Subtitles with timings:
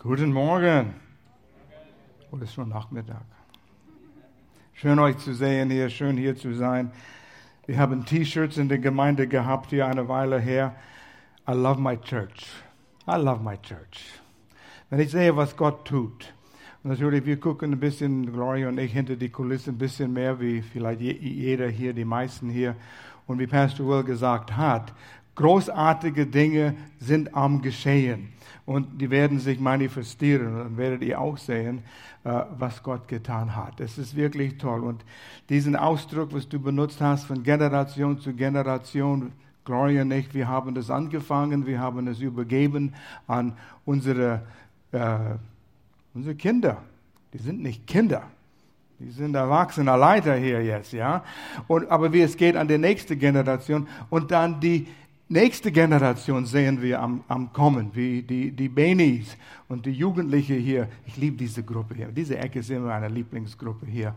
[0.00, 0.94] Guten Morgen.
[2.30, 3.24] Oder ist schon Nachmittag?
[4.72, 6.92] Schön euch zu sehen hier, schön hier zu sein.
[7.66, 10.76] Wir haben T-Shirts in der Gemeinde gehabt hier eine Weile her.
[11.48, 12.46] I love my church.
[13.08, 14.20] I love my church.
[14.88, 16.32] Wenn ich sehe, was Gott tut.
[16.84, 20.38] Und natürlich, wir gucken ein bisschen, Gloria und ich, hinter die Kulissen ein bisschen mehr,
[20.38, 22.76] wie vielleicht jeder hier, die meisten hier.
[23.26, 24.94] Und wie Pastor Will gesagt hat,
[25.38, 28.28] großartige Dinge sind am Geschehen
[28.66, 30.48] und die werden sich manifestieren.
[30.48, 31.82] Und dann werdet ihr auch sehen,
[32.24, 33.80] äh, was Gott getan hat.
[33.80, 34.82] Es ist wirklich toll.
[34.82, 35.04] Und
[35.48, 39.32] diesen Ausdruck, was du benutzt hast, von Generation zu Generation,
[39.64, 42.94] Gloria nicht, wir haben das angefangen, wir haben es übergeben
[43.28, 43.52] an
[43.84, 44.42] unsere,
[44.90, 45.18] äh,
[46.14, 46.78] unsere Kinder.
[47.32, 48.24] Die sind nicht Kinder.
[48.98, 51.22] Die sind erwachsener Leiter hier jetzt, ja.
[51.68, 54.88] Und, aber wie es geht an die nächste Generation und dann die
[55.28, 59.36] nächste Generation sehen wir am, am Kommen, wie die, die Benis
[59.68, 60.88] und die Jugendliche hier.
[61.06, 62.08] Ich liebe diese Gruppe hier.
[62.08, 64.14] Diese Ecke ist immer meine Lieblingsgruppe hier.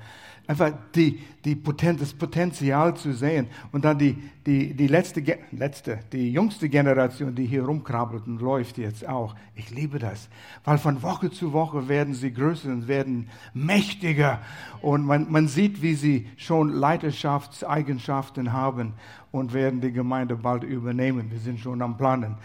[0.48, 3.48] Einfach die, die Poten das Potenzial zu sehen.
[3.72, 5.22] Und dann die, die, die letzte,
[5.52, 9.36] letzte, die jüngste Generation, die hier rumkrabbelt und läuft jetzt auch.
[9.56, 10.30] Ich liebe das.
[10.64, 14.40] Weil von Woche zu Woche werden sie größer und werden mächtiger.
[14.82, 18.94] Und man, man sieht, wie sie schon Leiterschaftseigenschaften haben
[19.32, 21.32] und werden die Gemeinde bald übernehmen.
[21.32, 22.38] Wir sind schon am Planen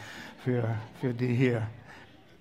[0.44, 0.64] für,
[1.00, 1.66] für die hier.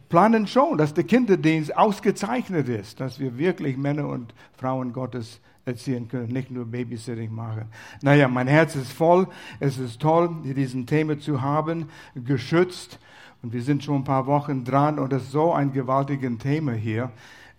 [0.10, 6.08] Planen schon, dass der Kinderdienst ausgezeichnet ist, dass wir wirklich Männer und Frauen Gottes erziehen
[6.08, 7.66] können, nicht nur Babysitting machen.
[8.02, 9.28] Naja, mein Herz ist voll.
[9.60, 13.00] Es ist toll, diesen Thema zu haben, geschützt.
[13.42, 16.74] Und wir sind schon ein paar Wochen dran und es ist so ein gewaltiges Thema
[16.74, 17.12] hier.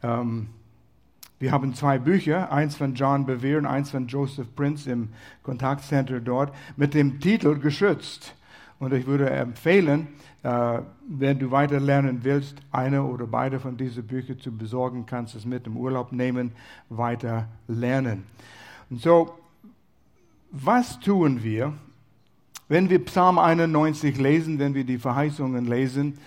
[0.02, 0.48] Ähm,
[1.38, 5.10] wir haben zwei Bücher, eins von John Bevere und eins von Joseph Prince im
[5.42, 8.34] Kontaktcenter dort, mit dem Titel Geschützt.
[8.78, 10.08] Und ich würde empfehlen,
[10.42, 15.34] äh, wenn du weiter lernen willst, eine oder beide von diesen Büchern zu besorgen, kannst
[15.34, 16.52] es mit im Urlaub nehmen,
[16.88, 18.24] weiter lernen.
[18.88, 19.34] Und so,
[20.50, 21.72] was tun wir,
[22.68, 26.18] wenn wir Psalm 91 lesen, wenn wir die Verheißungen lesen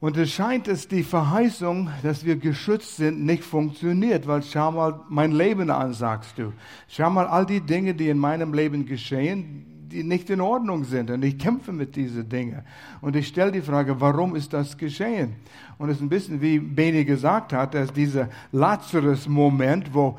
[0.00, 5.00] und es scheint, dass die Verheißung, dass wir geschützt sind, nicht funktioniert, weil schau mal
[5.10, 6.54] mein Leben an, sagst du.
[6.88, 11.10] Schau mal all die Dinge, die in meinem Leben geschehen, die nicht in Ordnung sind.
[11.10, 12.62] Und ich kämpfe mit diesen Dingen.
[13.02, 15.34] Und ich stelle die Frage, warum ist das geschehen?
[15.76, 20.16] Und es ist ein bisschen wie Beni gesagt hat, dass dieser Lazarus-Moment, wo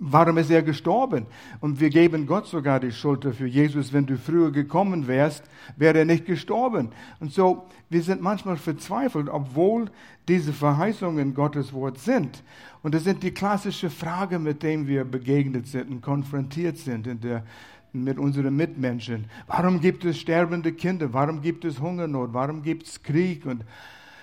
[0.00, 1.26] Warum ist er gestorben?
[1.60, 3.48] Und wir geben Gott sogar die Schuld dafür.
[3.48, 5.42] Jesus, wenn du früher gekommen wärst,
[5.76, 6.90] wäre er nicht gestorben.
[7.18, 9.90] Und so, wir sind manchmal verzweifelt, obwohl
[10.28, 12.44] diese Verheißungen Gottes Wort sind.
[12.84, 17.20] Und das sind die klassische Frage, mit denen wir begegnet sind und konfrontiert sind in
[17.20, 17.42] der,
[17.92, 19.24] mit unseren Mitmenschen.
[19.48, 21.12] Warum gibt es sterbende Kinder?
[21.12, 22.32] Warum gibt es Hungernot?
[22.32, 23.46] Warum gibt es Krieg?
[23.46, 23.64] Und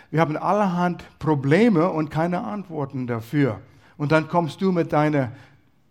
[0.09, 3.59] wir haben allerhand Probleme und keine Antworten dafür.
[3.97, 5.31] Und dann kommst du mit deiner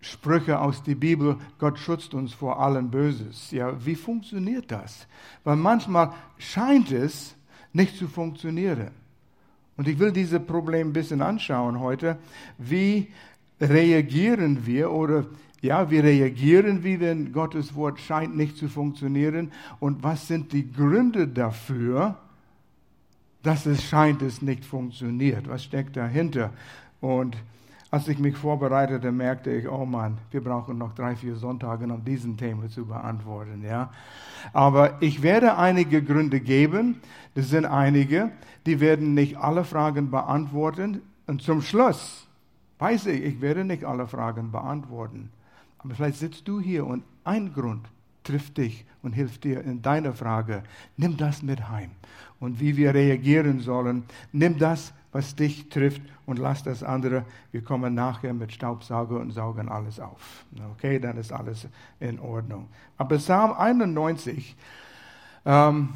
[0.04, 3.50] Sprüche aus der Bibel, Gott schützt uns vor allem Böses.
[3.50, 5.06] Ja, wie funktioniert das?
[5.44, 7.34] Weil manchmal scheint es
[7.72, 8.91] nicht zu funktionieren.
[9.78, 12.19] Und ich will dieses Problem ein bisschen anschauen heute.
[12.59, 13.09] Wie
[13.59, 15.25] reagieren wir oder
[15.62, 19.53] ja, wie reagieren wir, wenn Gottes Wort scheint nicht zu funktionieren?
[19.81, 22.19] Und was sind die Gründe dafür,
[23.42, 25.48] dass es scheint, es nicht funktioniert?
[25.48, 26.53] Was steckt dahinter?
[27.00, 27.38] Und
[27.94, 32.05] als ich mich vorbereitete, merkte ich, oh Mann, wir brauchen noch drei, vier Sonntage, um
[32.05, 33.62] diesen Thema zu beantworten.
[33.65, 33.93] Ja?
[34.53, 37.00] Aber ich werde einige Gründe geben.
[37.37, 38.33] Das sind einige,
[38.66, 41.03] die werden nicht alle Fragen beantworten.
[41.28, 42.27] Und zum Schluss
[42.81, 45.31] weiß ich, ich werde nicht alle Fragen beantworten.
[45.78, 47.87] Aber vielleicht sitzt du hier und ein Grund
[48.24, 50.64] trifft dich und hilft dir in deiner Frage.
[50.96, 51.90] Nimm das mit heim.
[52.40, 57.24] Und wie wir reagieren sollen, nimm das was dich trifft und lass das andere.
[57.52, 60.44] Wir kommen nachher mit Staubsauger und saugen alles auf.
[60.72, 61.68] Okay, dann ist alles
[62.00, 62.68] in Ordnung.
[62.98, 64.56] Aber Psalm 91,
[65.46, 65.94] ähm,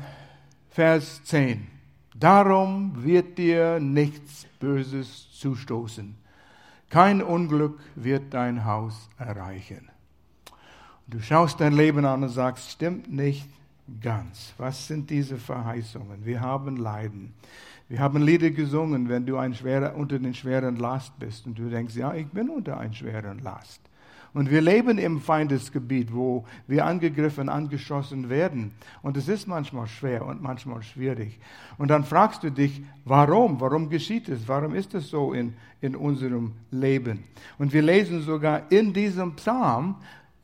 [0.70, 1.66] Vers 10.
[2.14, 6.16] Darum wird dir nichts Böses zustoßen.
[6.88, 9.90] Kein Unglück wird dein Haus erreichen.
[11.10, 13.49] Du schaust dein Leben an und sagst, stimmt nicht
[14.02, 14.52] ganz.
[14.58, 16.26] Was sind diese Verheißungen?
[16.26, 17.32] Wir haben Leiden.
[17.88, 21.70] Wir haben Lieder gesungen, wenn du ein schwerer, unter den schweren Last bist und du
[21.70, 23.81] denkst, ja, ich bin unter einer schweren Last.
[24.34, 28.72] Und wir leben im Feindesgebiet, wo wir angegriffen, angeschossen werden.
[29.00, 31.40] Und es ist manchmal schwer und manchmal schwierig.
[31.78, 33.58] Und dann fragst du dich, warum?
[33.58, 34.46] Warum geschieht es?
[34.46, 37.25] Warum ist es so in, in unserem Leben?
[37.56, 39.94] Und wir lesen sogar in diesem Psalm,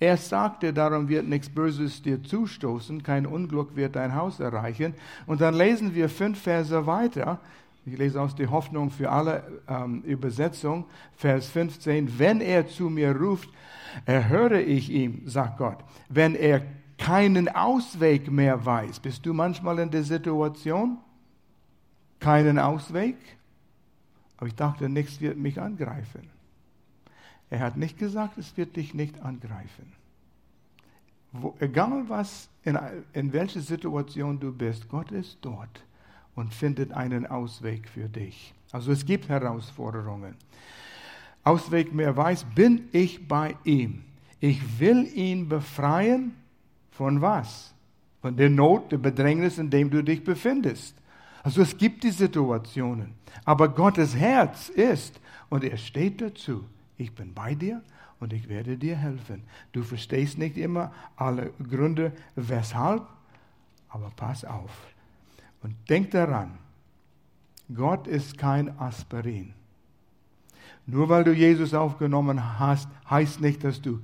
[0.04, 4.94] er sagte, darum wird nichts Böses dir zustoßen, kein Unglück wird dein Haus erreichen.
[5.26, 7.40] Und dann lesen wir fünf Verse weiter,
[7.86, 10.86] Ich lese aus der Hoffnung für alle ähm, Übersetzung,
[11.16, 12.18] Vers 15.
[12.18, 13.48] Wenn er zu mir ruft,
[14.06, 15.78] erhöre ich ihm, sagt Gott.
[16.08, 16.62] Wenn er
[16.96, 20.98] keinen Ausweg mehr weiß, bist du manchmal in der Situation?
[22.20, 23.16] Keinen Ausweg?
[24.38, 26.33] Aber ich dachte, nichts wird mich angreifen.
[27.50, 29.92] Er hat nicht gesagt, es wird dich nicht angreifen.
[31.32, 32.78] Wo, egal was, in,
[33.12, 35.84] in welcher Situation du bist, Gott ist dort
[36.34, 38.54] und findet einen Ausweg für dich.
[38.72, 40.36] Also es gibt Herausforderungen.
[41.42, 44.04] Ausweg mehr weiß, bin ich bei ihm.
[44.40, 46.34] Ich will ihn befreien
[46.90, 47.74] von was?
[48.22, 50.96] Von der Not, der Bedrängnis, in dem du dich befindest.
[51.42, 53.14] Also es gibt die Situationen.
[53.44, 55.20] Aber Gottes Herz ist,
[55.50, 56.64] und er steht dazu,
[57.04, 57.82] ich bin bei dir
[58.20, 59.42] und ich werde dir helfen.
[59.72, 63.02] Du verstehst nicht immer alle Gründe, weshalb,
[63.88, 64.70] aber pass auf.
[65.62, 66.58] Und denk daran,
[67.74, 69.54] Gott ist kein Aspirin.
[70.86, 74.00] Nur weil du Jesus aufgenommen hast, heißt nicht, dass du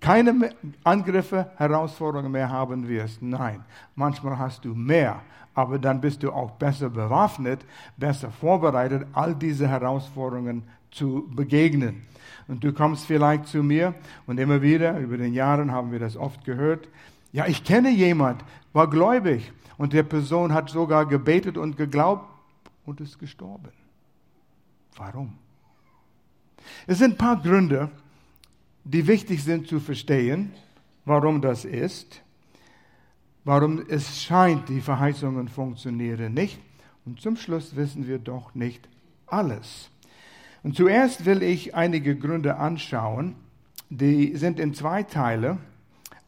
[0.00, 0.50] keine
[0.82, 3.22] Angriffe, Herausforderungen mehr haben wirst.
[3.22, 5.22] Nein, manchmal hast du mehr,
[5.54, 7.64] aber dann bist du auch besser bewaffnet,
[7.96, 12.06] besser vorbereitet, all diese Herausforderungen zu begegnen.
[12.48, 13.94] Und du kommst vielleicht zu mir
[14.26, 16.88] und immer wieder, über den Jahren haben wir das oft gehört,
[17.32, 22.28] ja, ich kenne jemand, war gläubig, und der Person hat sogar gebetet und geglaubt
[22.84, 23.72] und ist gestorben.
[24.96, 25.32] Warum?
[26.86, 27.90] Es sind ein paar Gründe,
[28.84, 30.52] die wichtig sind zu verstehen,
[31.04, 32.22] warum das ist,
[33.44, 36.60] warum es scheint, die Verheißungen funktionieren nicht.
[37.04, 38.88] Und zum Schluss wissen wir doch nicht
[39.26, 39.90] alles.
[40.62, 43.34] Und zuerst will ich einige Gründe anschauen,
[43.90, 45.58] die sind in zwei Teile.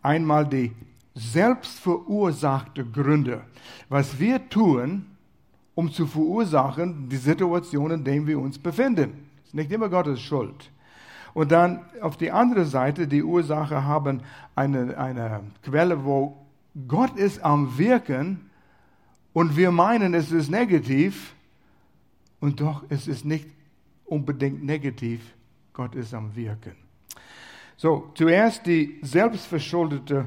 [0.02, 0.72] Einmal die
[1.14, 3.42] selbstverursachte Gründe.
[3.88, 5.06] Was wir tun,
[5.74, 9.28] um zu verursachen, die Situation, in der wir uns befinden.
[9.36, 10.70] Das ist nicht immer Gottes Schuld.
[11.32, 14.20] Und dann auf die andere Seite, die Ursache haben
[14.54, 16.36] eine, eine Quelle, wo
[16.86, 18.50] Gott ist am Wirken
[19.32, 21.34] und wir meinen, es ist negativ
[22.40, 23.46] und doch es ist nicht
[24.14, 25.34] unbedingt negativ.
[25.72, 26.76] Gott ist am Wirken.
[27.76, 30.26] So, zuerst die selbstverschuldete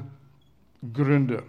[0.92, 1.42] Gründe,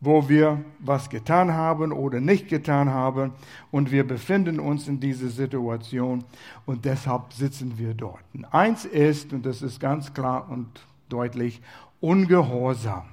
[0.00, 3.32] wo wir was getan haben oder nicht getan haben
[3.70, 6.24] und wir befinden uns in dieser Situation
[6.64, 8.22] und deshalb sitzen wir dort.
[8.32, 10.68] Und eins ist, und das ist ganz klar und
[11.08, 11.60] deutlich,
[12.00, 13.08] Ungehorsam.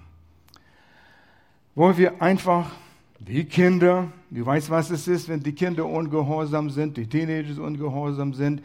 [1.74, 2.70] Wo wir einfach
[3.26, 8.34] wie Kinder, du weißt, was es ist, wenn die Kinder ungehorsam sind, die Teenager ungehorsam
[8.34, 8.62] sind,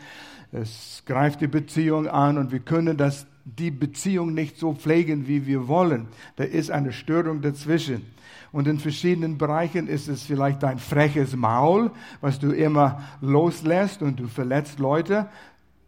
[0.53, 5.47] es greift die Beziehung an und wir können das die Beziehung nicht so pflegen, wie
[5.47, 6.09] wir wollen.
[6.37, 8.05] Da ist eine Störung dazwischen.
[8.53, 11.91] Und in verschiedenen Bereichen ist es vielleicht dein freches Maul,
[12.21, 15.29] was du immer loslässt und du verletzt Leute.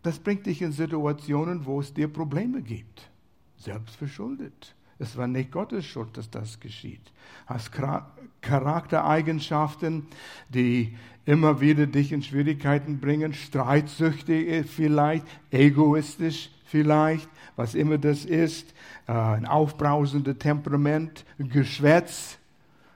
[0.02, 3.10] Das bringt dich in Situationen, wo es dir Probleme gibt.
[3.58, 4.74] Selbstverschuldet.
[5.02, 7.00] Es war nicht Gottes Schuld, dass das geschieht.
[7.46, 7.72] Hast
[8.40, 10.06] Charaktereigenschaften,
[10.48, 18.72] die immer wieder dich in Schwierigkeiten bringen, streitsüchtig vielleicht, egoistisch vielleicht, was immer das ist,
[19.08, 22.38] äh, ein aufbrausendes Temperament, Geschwätz.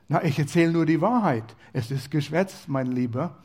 [0.07, 1.57] Na, ich erzähle nur die Wahrheit.
[1.73, 3.37] Es ist Geschwätz, mein Lieber.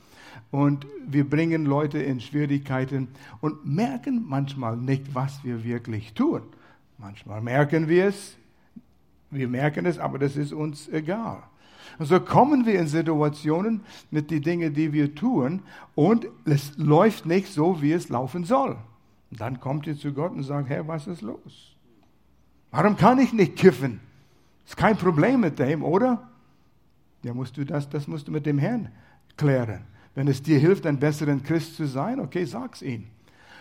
[0.52, 3.08] Und wir bringen Leute in Schwierigkeiten
[3.40, 6.44] und merken manchmal nicht, was wir wirklich tun.
[7.00, 8.38] Manchmal merken wir es,
[9.32, 11.44] wir merken es, aber das ist uns egal.
[11.98, 15.62] Und so kommen wir in Situationen mit den Dingen, die wir tun,
[15.96, 18.78] und es läuft nicht so, wie es laufen soll.
[19.30, 21.76] Und dann kommt ihr zu Gott und sagt, Herr, was ist los?
[22.72, 24.00] Warum kann ich nicht kiffen?
[24.66, 26.30] Ist kein Problem mit dem, oder?
[27.24, 28.90] Ja, musst du das, das musst du mit dem Herrn
[29.38, 29.82] klären.
[30.16, 33.08] Wenn es dir hilft, ein besserer Christ zu sein, okay, sag's ihm.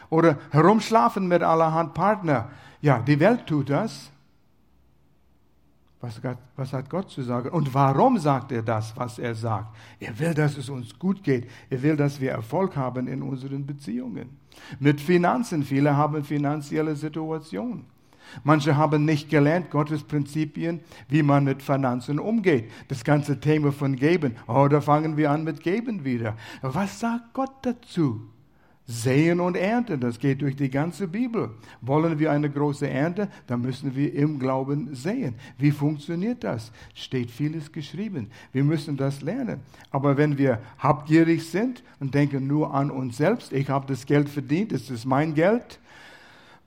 [0.09, 2.50] Oder herumschlafen mit allerhand Partner.
[2.81, 4.11] Ja, die Welt tut das.
[6.02, 6.19] Was,
[6.57, 7.50] was, hat Gott zu sagen?
[7.50, 9.76] Und warum sagt er das, was er sagt?
[9.99, 11.47] Er will, dass es uns gut geht.
[11.69, 14.30] Er will, dass wir Erfolg haben in unseren Beziehungen.
[14.78, 15.62] Mit Finanzen.
[15.62, 17.85] Viele haben finanzielle Situationen.
[18.45, 22.71] Manche haben nicht gelernt, Gottes Prinzipien, wie man mit Finanzen umgeht.
[22.88, 24.37] Das ganze Thema von Geben.
[24.47, 26.35] Oh, da fangen wir an mit Geben wieder.
[26.62, 28.23] Was sagt Gott dazu?
[28.90, 31.50] Sehen und Ernten, das geht durch die ganze Bibel.
[31.80, 35.37] Wollen wir eine große Ernte, dann müssen wir im Glauben sehen.
[35.59, 36.73] Wie funktioniert das?
[36.94, 38.32] Steht vieles geschrieben.
[38.52, 39.61] Wir müssen das lernen.
[39.92, 44.28] Aber wenn wir habgierig sind und denken nur an uns selbst, ich habe das Geld
[44.28, 45.78] verdient, es ist mein Geld,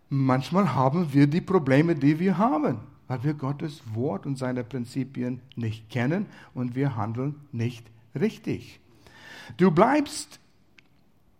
[0.09, 2.77] manchmal haben wir die Probleme, die wir haben,
[3.09, 8.79] weil wir Gottes Wort und seine Prinzipien nicht kennen und wir handeln nicht richtig.
[9.57, 10.39] Du bleibst,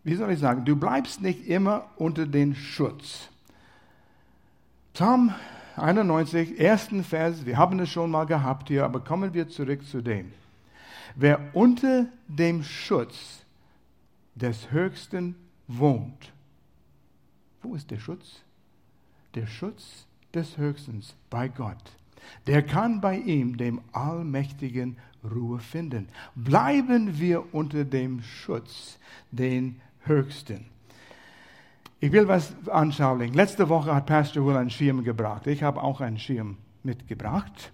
[0.04, 3.30] wie soll ich sagen, du bleibst nicht immer unter den Schutz.
[4.94, 5.34] Psalm
[5.76, 10.02] 91, ersten Vers, wir haben es schon mal gehabt hier, aber kommen wir zurück zu
[10.02, 10.32] dem.
[11.16, 13.44] Wer unter dem Schutz
[14.36, 15.36] des Höchsten
[15.68, 16.32] wohnt,
[17.62, 18.42] wo ist der Schutz?
[19.36, 21.98] Der Schutz des Höchsten bei Gott.
[22.48, 26.10] Der kann bei ihm, dem Allmächtigen, Ruhe finden.
[26.36, 29.00] Bleiben wir unter dem Schutz,
[29.32, 30.66] den Höchsten.
[32.00, 33.34] Ich will was anschaulichen.
[33.34, 35.48] Letzte Woche hat Pastor Will einen Schirm gebracht.
[35.48, 37.72] Ich habe auch einen Schirm mitgebracht.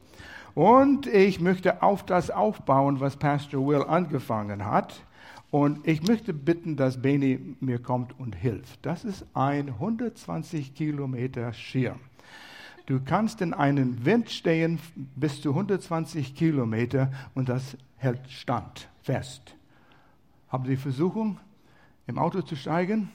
[0.54, 5.04] Und ich möchte auf das aufbauen, was Pastor Will angefangen hat.
[5.50, 8.86] Und ich möchte bitten, dass Benny mir kommt und hilft.
[8.86, 12.00] Das ist ein 120 Kilometer Schirm.
[12.86, 14.80] Du kannst in einem Wind stehen
[15.16, 19.56] bis zu 120 Kilometer und das hält stand, fest.
[20.50, 21.40] Haben Sie Versuchung,
[22.10, 23.10] im Auto zu steigen?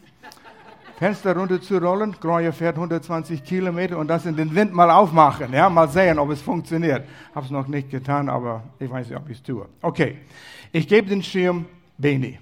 [0.97, 5.53] Fenster runter zu rollen, Gräuer fährt 120 Kilometer und das in den Wind mal aufmachen,
[5.53, 7.05] ja, mal sehen, ob es funktioniert.
[7.35, 9.67] Habe es noch nicht getan, aber ich weiß nicht, ob ich es tue.
[9.83, 10.19] Okay,
[10.71, 11.67] ich gebe den Schirm
[11.99, 12.39] Beni.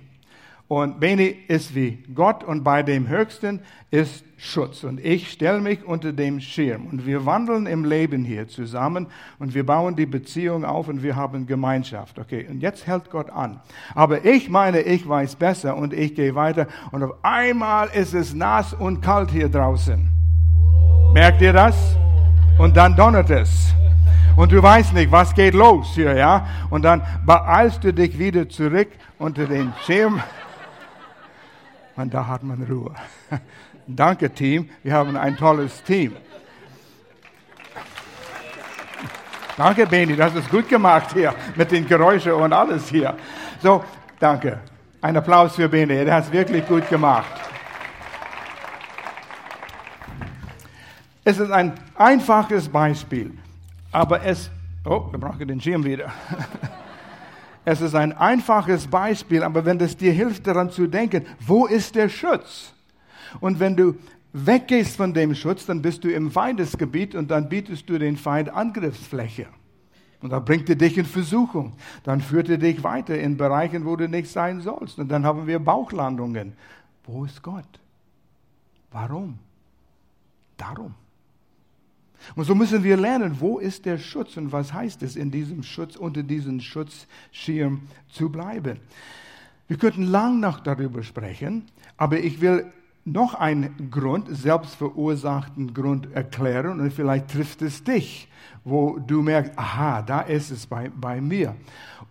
[0.73, 3.61] Und Beni ist wie Gott und bei dem Höchsten
[3.91, 4.85] ist Schutz.
[4.85, 6.87] Und ich stelle mich unter dem Schirm.
[6.87, 11.15] Und wir wandeln im Leben hier zusammen und wir bauen die Beziehung auf und wir
[11.15, 12.19] haben Gemeinschaft.
[12.19, 13.61] Okay, und jetzt hält Gott an.
[13.95, 16.67] Aber ich meine, ich weiß besser und ich gehe weiter.
[16.91, 20.09] Und auf einmal ist es nass und kalt hier draußen.
[21.13, 21.77] Merkt ihr das?
[22.57, 23.75] Und dann donnert es.
[24.37, 26.47] Und du weißt nicht, was geht los hier, ja?
[26.71, 28.89] Und dann beeilst du dich wieder zurück
[29.19, 30.23] unter den Schirm.
[31.97, 32.95] Und da hat man Ruhe.
[33.87, 34.71] Danke, Team.
[34.83, 36.17] Wir haben ein tolles Team.
[39.57, 43.15] Danke, Beni, das ist gut gemacht hier mit den Geräuschen und alles hier.
[43.63, 43.85] So,
[44.19, 44.61] danke.
[45.03, 47.31] Ein Applaus für Beni, er hat es wirklich gut gemacht.
[51.23, 53.37] Es ist ein einfaches Beispiel,
[53.93, 54.51] aber es,
[54.87, 56.11] oh, wir brauchen den Schirm wieder.
[57.65, 61.95] Es ist ein einfaches Beispiel, aber wenn es dir hilft, daran zu denken, wo ist
[61.95, 62.73] der Schutz?
[63.41, 63.95] Und wenn du
[64.33, 68.49] weggehst von dem Schutz, dann bist du im Feindesgebiet und dann bietest du den Feind
[68.49, 69.47] Angriffsfläche.
[70.23, 71.73] Und dann bringt er dich in Versuchung.
[72.05, 74.99] Dann führt er dich weiter in Bereichen, wo du nicht sein sollst.
[74.99, 76.53] Und dann haben wir Bauchlandungen.
[77.05, 77.81] Wo ist Gott?
[78.93, 79.39] Warum?
[80.57, 80.95] Darum.
[82.35, 85.63] Und so müssen wir lernen, wo ist der Schutz und was heißt es, in diesem
[85.63, 88.79] Schutz, unter diesem Schutzschirm zu bleiben.
[89.69, 91.65] Wir könnten lang noch darüber sprechen,
[91.97, 92.73] aber ich will
[93.05, 98.29] noch einen Grund, selbstverursachten Grund erklären und vielleicht trifft es dich,
[98.65, 101.57] wo du merkst, aha, da ist es bei, bei mir.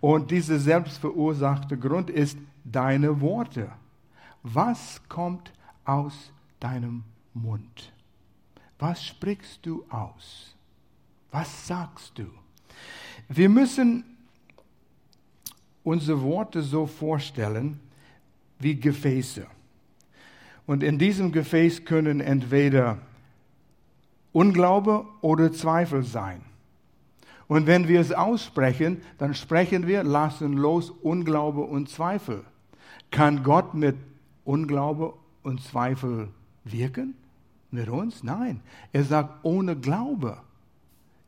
[0.02, 3.70] Und dieser selbstverursachte Grund ist deine Worte.
[4.44, 5.54] Was kommt
[5.86, 7.04] aus deinem
[7.34, 7.94] Mund?
[8.82, 10.56] Was sprichst du aus?
[11.30, 12.26] Was sagst du?
[13.30, 14.04] Wir müssen
[15.84, 17.80] unsere Worte so vorstellen
[18.58, 19.46] wie Gefäße.
[20.66, 22.98] Und in diesem Gefäß können entweder
[24.32, 26.42] Unglaube oder Zweifel sein.
[27.48, 32.44] Und wenn wir es aussprechen, dann sprechen wir, lassen los Unglaube und Zweifel.
[33.12, 33.98] Kann Gott mit
[34.44, 36.30] Unglaube und Zweifel
[36.64, 37.21] wirken?
[37.72, 38.24] Mit uns?
[38.24, 38.62] Nein.
[38.92, 40.38] Er sagt, ohne Glaube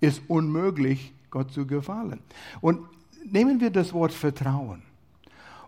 [0.02, 2.20] ist unmöglich, Gott zu gefallen.
[2.62, 2.80] Und
[3.26, 4.84] nehmen wir das Wort Vertrauen.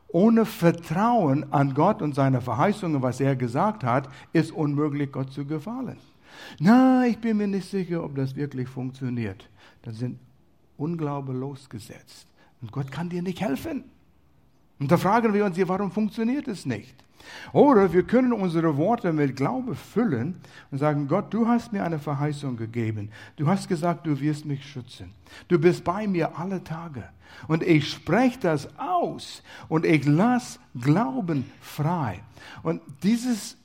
[0.09, 5.45] Ohne Vertrauen an Gott und seine Verheißungen, was er gesagt hat, ist unmöglich, Gott zu
[5.45, 5.97] gefallen.
[6.59, 9.49] Na, ich bin mir nicht sicher, ob das wirklich funktioniert.
[9.81, 10.19] Dann sind
[10.77, 12.27] Unglaube losgesetzt.
[12.61, 13.85] Und Gott kann dir nicht helfen.
[14.79, 16.95] Und da fragen wir uns, warum funktioniert es nicht?
[17.53, 20.35] Oder wir können unsere Worte mit Glaube füllen
[20.71, 23.09] und sagen, Gott, du hast mir eine Verheißung gegeben.
[23.35, 25.11] Du hast gesagt, du wirst mich schützen.
[25.47, 27.03] Du bist bei mir alle Tage.
[27.47, 32.21] Und ich spreche das aus und ich lasse Glauben frei.
[32.63, 33.57] Und dieses,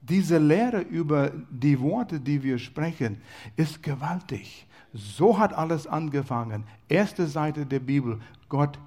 [0.00, 3.20] diese Lehre über die Worte, die wir sprechen,
[3.56, 4.66] ist gewaltig.
[4.92, 6.64] So hat alles angefangen.
[6.88, 8.18] Erste Seite der Bibel.
[8.48, 8.78] Gott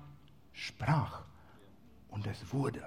[0.51, 1.23] sprach
[2.13, 2.83] und es wurde.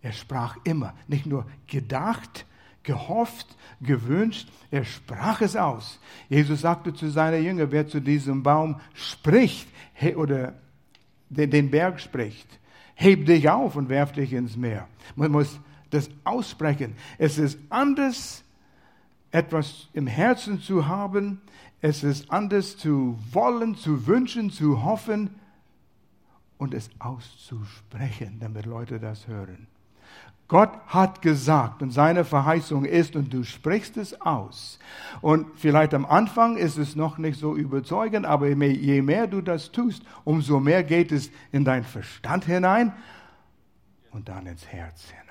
[0.00, 2.46] Er sprach immer, nicht nur gedacht,
[2.82, 6.00] gehofft, gewünscht, er sprach es aus.
[6.28, 9.68] Jesus sagte zu seinen Jüngern, wer zu diesem Baum spricht
[10.16, 10.54] oder
[11.28, 12.48] den Berg spricht,
[12.94, 14.88] heb dich auf und werf dich ins Meer.
[15.14, 16.94] Man muss das aussprechen.
[17.18, 18.44] Es ist anders,
[19.30, 21.40] etwas im Herzen zu haben.
[21.80, 25.30] Es ist anders zu wollen, zu wünschen, zu hoffen
[26.58, 29.68] und es auszusprechen, damit Leute das hören.
[30.48, 34.78] Gott hat gesagt und seine Verheißung ist und du sprichst es aus.
[35.20, 39.72] Und vielleicht am Anfang ist es noch nicht so überzeugend, aber je mehr du das
[39.72, 42.94] tust, umso mehr geht es in dein Verstand hinein
[44.10, 45.27] und dann ins Herz hinein.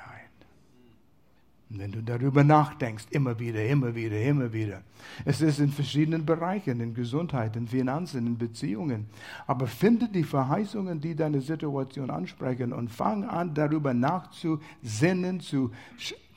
[1.70, 4.84] Und wenn du darüber nachdenkst, immer wieder, immer wieder, immer wieder.
[5.26, 9.08] Es ist in verschiedenen Bereichen, in Gesundheit, in Finanzen, in Beziehungen.
[9.48, 15.72] Aber finde die Verheißungen, die deine Situation ansprechen und fang an, darüber nachzusinnen, zu,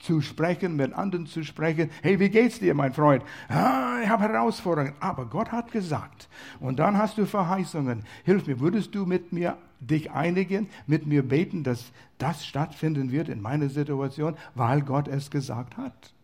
[0.01, 1.91] zu sprechen, mit anderen zu sprechen.
[2.03, 3.23] Hey, wie geht's dir, mein Freund?
[3.49, 4.95] Ah, ich habe Herausforderungen.
[4.99, 6.29] Aber Gott hat gesagt.
[6.59, 8.05] Und dann hast du Verheißungen.
[8.25, 13.29] Hilf mir, würdest du mit mir dich einigen, mit mir beten, dass das stattfinden wird
[13.29, 16.15] in meiner Situation, weil Gott es gesagt hat.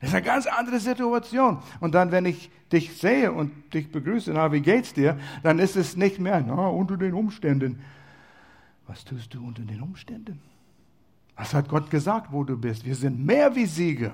[0.00, 1.58] Das ist eine ganz andere Situation.
[1.80, 5.18] Und dann, wenn ich dich sehe und dich begrüße, na, wie geht's dir?
[5.42, 7.80] Dann ist es nicht mehr, na, unter den Umständen.
[8.86, 10.40] Was tust du unter den Umständen?
[11.36, 12.84] Was hat Gott gesagt, wo du bist?
[12.84, 14.12] Wir sind mehr wie Sieger.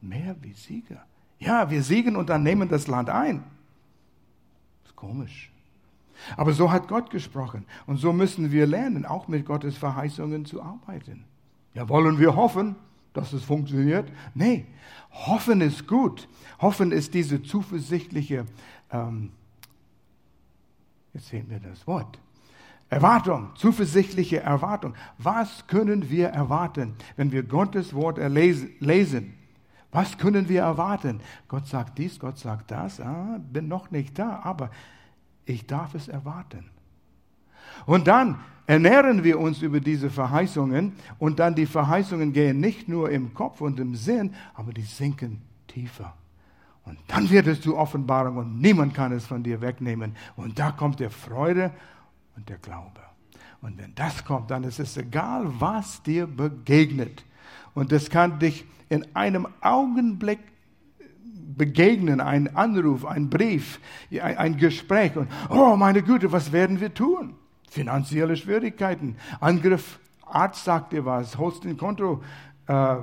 [0.00, 1.04] Mehr wie Sieger.
[1.38, 3.42] Ja, wir siegen und dann nehmen das Land ein.
[4.84, 5.50] Ist komisch.
[6.36, 7.64] Aber so hat Gott gesprochen.
[7.86, 11.24] Und so müssen wir lernen, auch mit Gottes Verheißungen zu arbeiten.
[11.74, 12.76] Ja, wollen wir hoffen,
[13.12, 14.10] dass es funktioniert?
[14.34, 14.66] Nee,
[15.10, 16.28] hoffen ist gut.
[16.60, 18.46] Hoffen ist diese zuversichtliche,
[18.90, 19.30] ähm,
[21.12, 22.18] jetzt sehen wir das Wort,
[22.92, 24.92] Erwartung, zuversichtliche Erwartung.
[25.16, 29.32] Was können wir erwarten, wenn wir Gottes Wort lesen?
[29.90, 31.20] Was können wir erwarten?
[31.48, 33.00] Gott sagt dies, Gott sagt das.
[33.00, 34.70] Ah, bin noch nicht da, aber
[35.46, 36.66] ich darf es erwarten.
[37.86, 43.08] Und dann ernähren wir uns über diese Verheißungen und dann die Verheißungen gehen nicht nur
[43.10, 46.12] im Kopf und im Sinn, aber die sinken tiefer.
[46.84, 50.14] Und dann wird es zur Offenbarung und niemand kann es von dir wegnehmen.
[50.36, 51.70] Und da kommt der Freude
[52.36, 53.00] und der Glaube.
[53.60, 57.24] Und wenn das kommt, dann ist es egal, was dir begegnet.
[57.74, 60.40] Und das kann dich in einem Augenblick
[61.56, 63.80] begegnen, ein Anruf, ein Brief,
[64.10, 67.34] ein, ein Gespräch und, oh meine Güte, was werden wir tun?
[67.70, 72.22] Finanzielle Schwierigkeiten, Angriff, Arzt sagt dir was, holst den Konto,
[72.66, 72.96] äh,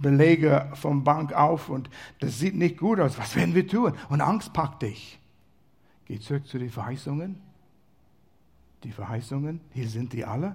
[0.00, 3.18] Belege vom Bank auf und das sieht nicht gut aus.
[3.18, 3.92] Was werden wir tun?
[4.08, 5.18] Und Angst packt dich.
[6.06, 7.45] Geh zurück zu den Verheißungen.
[8.86, 10.54] Die Verheißungen, hier sind die alle.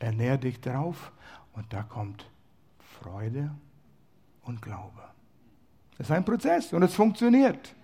[0.00, 1.12] Ernähr dich drauf
[1.52, 2.28] und da kommt
[3.00, 3.52] Freude
[4.42, 5.04] und Glaube.
[5.96, 7.76] Das ist ein Prozess und es funktioniert.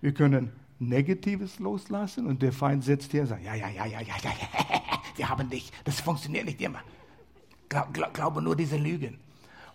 [0.00, 4.00] Wir können Negatives loslassen und der Feind sitzt hier und sagt, ja, ja, ja, ja,
[4.00, 4.30] ja, ja,
[5.16, 5.70] wir haben dich.
[5.84, 6.80] Das funktioniert nicht immer.
[7.68, 9.18] Glaub, glaub, glaube nur diese Lügen.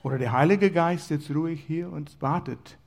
[0.01, 2.79] Oder der Heilige Geist sitzt ruhig hier und wartet,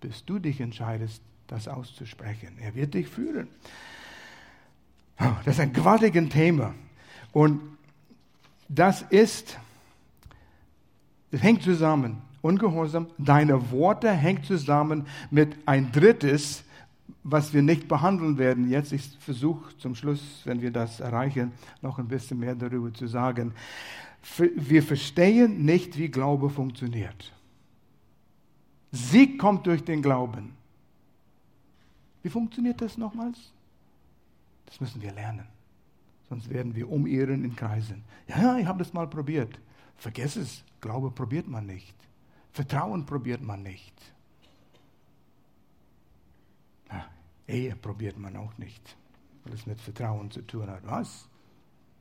[0.00, 2.56] bis du dich entscheidest, das auszusprechen.
[2.60, 3.48] Er wird dich führen.
[5.20, 6.74] Oh, das ist ein gewaltiges Thema.
[7.32, 7.60] Und
[8.68, 9.58] das ist,
[11.30, 16.62] das hängt zusammen Ungehorsam, deine Worte hängt zusammen mit ein drittes,
[17.24, 18.92] was wir nicht behandeln werden jetzt.
[18.92, 21.50] Ich versuche zum Schluss, wenn wir das erreichen,
[21.82, 23.52] noch ein bisschen mehr darüber zu sagen.
[24.38, 27.32] Wir verstehen nicht, wie Glaube funktioniert.
[28.92, 30.52] Sieg kommt durch den Glauben.
[32.22, 33.52] Wie funktioniert das nochmals?
[34.66, 35.46] Das müssen wir lernen.
[36.28, 38.04] Sonst werden wir umirren in Kreisen.
[38.26, 39.58] Ja, ich habe das mal probiert.
[39.96, 40.64] Vergiss es.
[40.80, 41.94] Glaube probiert man nicht.
[42.52, 43.94] Vertrauen probiert man nicht.
[46.90, 47.06] Ja,
[47.46, 48.96] Ehe probiert man auch nicht,
[49.44, 50.86] weil es mit Vertrauen zu tun hat.
[50.86, 51.28] Was?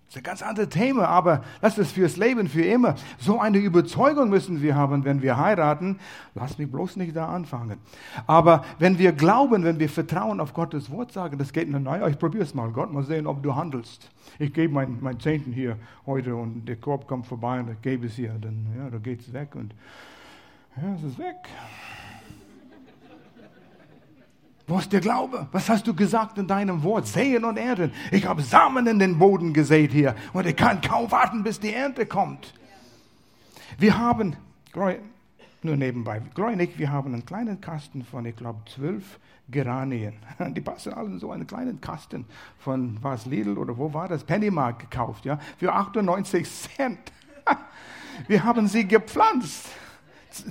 [0.08, 2.96] Das ist ein ganz anderes Thema, aber das ist fürs Leben, für immer.
[3.18, 6.00] So eine Überzeugung müssen wir haben, wenn wir heiraten.
[6.36, 7.80] Lass mich bloß nicht da anfangen.
[8.28, 12.20] Aber wenn wir glauben, wenn wir Vertrauen auf Gottes Wort sagen, das geht, naja, ich
[12.20, 12.70] probiere es mal.
[12.70, 14.12] Gott, mal sehen, ob du handelst.
[14.38, 18.06] Ich gebe mein, mein Zehnten hier heute und der Korb kommt vorbei und ich gebe
[18.06, 18.36] es hier.
[18.40, 19.74] Dann, ja, da geht es weg und
[20.78, 21.50] ja, es ist weg.
[24.68, 25.48] Wo ist der Glaube?
[25.52, 27.08] Was hast du gesagt in deinem Wort?
[27.08, 27.92] Sehen und ernten.
[28.12, 31.72] Ich habe Samen in den Boden gesät hier und ich kann kaum warten, bis die
[31.72, 32.54] Ernte kommt.
[33.78, 34.36] Wir haben,
[35.62, 40.14] nur nebenbei, Glory wir haben einen kleinen Kasten von, ich glaube, zwölf Geranien.
[40.56, 42.26] Die passen alle in so einen kleinen Kasten
[42.58, 44.24] von, was, Lidl oder wo war das?
[44.24, 47.12] Pennymark gekauft, ja, für 98 Cent.
[48.28, 49.68] Wir haben sie gepflanzt.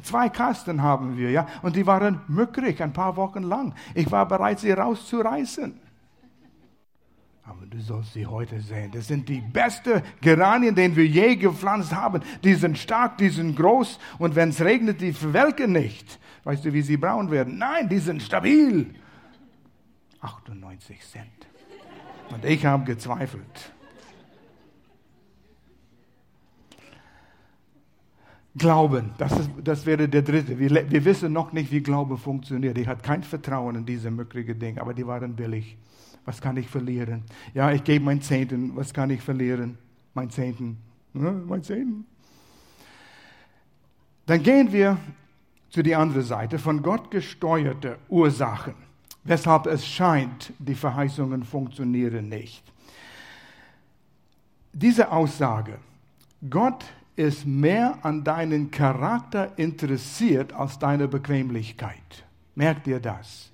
[0.03, 1.47] Zwei Kasten haben wir, ja.
[1.63, 3.75] Und die waren mückrig ein paar Wochen lang.
[3.95, 5.81] Ich war bereit, sie rauszureißen.
[7.47, 8.91] Aber du sollst sie heute sehen.
[8.93, 12.23] Das sind die besten Geranien, den wir je gepflanzt haben.
[12.43, 13.99] Die sind stark, die sind groß.
[14.19, 16.19] Und wenn es regnet, die verwelken nicht.
[16.45, 17.59] Weißt du, wie sie braun werden?
[17.59, 18.95] Nein, die sind stabil.
[20.21, 21.27] 98 Cent.
[22.31, 23.74] Und ich habe gezweifelt.
[28.57, 30.59] Glauben, das, ist, das wäre der dritte.
[30.59, 32.79] Wir, wir wissen noch nicht, wie Glaube funktioniert.
[32.79, 35.77] Ich hatte kein Vertrauen in diese mückrige Dinge, aber die waren billig.
[36.25, 37.23] Was kann ich verlieren?
[37.53, 38.77] Ja, ich gebe mein Zehnten.
[38.77, 39.77] Was kann ich verlieren?
[40.15, 40.79] Mein Zehnten.
[41.15, 42.07] Ja, mein Zehnten.
[44.27, 44.99] Dann gehen wir
[45.69, 48.75] zu der anderen Seite von Gott gesteuerte Ursachen,
[49.25, 52.63] weshalb es scheint, die Verheißungen funktionieren nicht.
[54.73, 55.79] Diese Aussage,
[56.49, 56.85] Gott
[57.17, 62.25] ist mehr an deinen Charakter interessiert als deine Bequemlichkeit.
[62.55, 63.51] Merkt ihr das?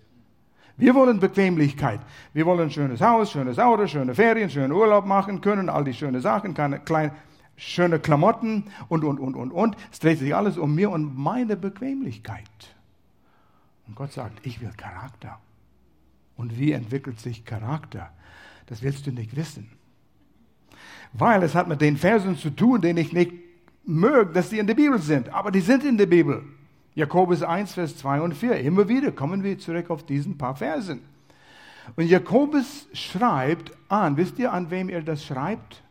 [0.77, 2.01] Wir wollen Bequemlichkeit.
[2.33, 5.93] Wir wollen ein schönes Haus, schönes Auto, schöne Ferien, schönen Urlaub machen können, all die
[5.93, 7.13] schönen Sachen, keine kleine,
[7.57, 9.77] schöne Klamotten und, und, und, und, und.
[9.93, 12.49] Es dreht sich alles um mir und meine Bequemlichkeit.
[13.87, 15.39] Und Gott sagt, ich will Charakter.
[16.37, 18.11] Und wie entwickelt sich Charakter?
[18.65, 19.71] Das willst du nicht wissen.
[21.13, 23.33] Weil es hat mit den Versen zu tun, den ich nicht
[23.91, 26.43] mögt, dass die in der Bibel sind, aber die sind in der Bibel.
[26.95, 28.61] Jakobus 1, Vers 2 und 4.
[28.61, 31.01] Immer wieder kommen wir zurück auf diesen paar Versen.
[31.97, 35.83] Und Jakobus schreibt an, wisst ihr, an wem er das schreibt?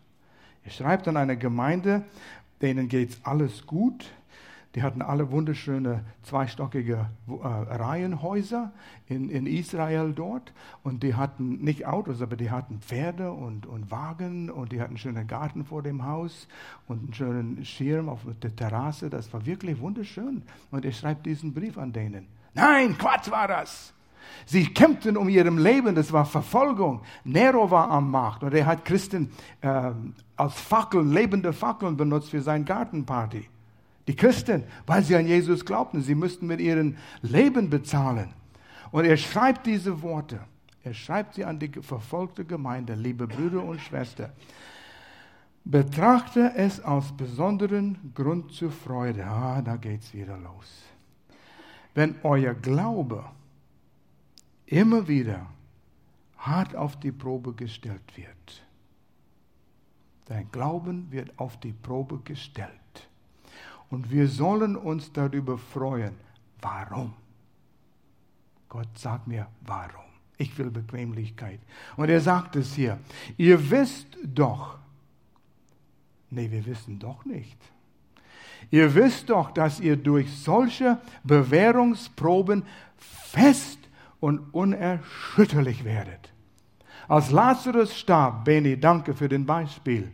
[0.63, 2.03] Er schreibt an eine Gemeinde,
[2.61, 4.05] denen geht alles gut,
[4.75, 8.71] die hatten alle wunderschöne zweistockige äh, Reihenhäuser
[9.07, 10.53] in, in Israel dort.
[10.83, 14.91] Und die hatten nicht Autos, aber die hatten Pferde und, und Wagen und die hatten
[14.91, 16.47] einen schönen Garten vor dem Haus
[16.87, 19.09] und einen schönen Schirm auf der Terrasse.
[19.09, 20.43] Das war wirklich wunderschön.
[20.69, 22.27] Und er schreibt diesen Brief an denen.
[22.53, 23.93] Nein, Quatsch war das.
[24.45, 27.01] Sie kämpften um ihrem Leben, das war Verfolgung.
[27.23, 29.91] Nero war am Macht und er hat Christen äh,
[30.35, 33.47] als Fackeln, lebende Fackeln benutzt für seine Gartenparty.
[34.09, 38.33] Die Christen, weil sie an Jesus glaubten, sie müssten mit ihrem Leben bezahlen.
[38.89, 40.39] Und er schreibt diese Worte.
[40.83, 44.31] Er schreibt sie an die verfolgte Gemeinde, liebe Brüder und Schwestern.
[45.63, 49.27] Betrachte es als besonderen Grund zur Freude.
[49.27, 50.81] Ah, da geht's wieder los.
[51.93, 53.23] Wenn euer Glaube
[54.65, 55.45] immer wieder
[56.35, 58.65] hart auf die Probe gestellt wird.
[60.25, 62.71] Dein Glauben wird auf die Probe gestellt.
[63.89, 66.15] Und wir sollen uns darüber freuen.
[66.61, 67.13] Warum?
[68.67, 70.05] Gott sagt mir, warum?
[70.37, 71.59] Ich will Bequemlichkeit.
[71.97, 72.99] Und er sagt es hier.
[73.37, 74.77] Ihr wisst doch,
[76.29, 77.57] nee, wir wissen doch nicht.
[78.71, 82.63] Ihr wisst doch, dass ihr durch solche Bewährungsproben
[82.97, 83.79] fest
[84.19, 86.31] und unerschütterlich werdet.
[87.07, 90.11] Als Lazarus starb, Beni, danke für den Beispiel,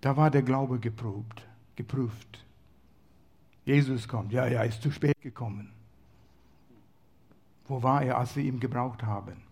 [0.00, 2.44] da war der Glaube geprobt, geprüft.
[3.64, 4.32] Jesus kommt.
[4.32, 5.72] Ja, ja, ist zu spät gekommen.
[7.66, 9.42] Wo war er, als wir ihn gebraucht haben?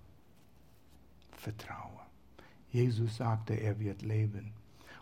[1.33, 2.01] Vertraue.
[2.73, 4.53] Jesus sagte, er wird leben.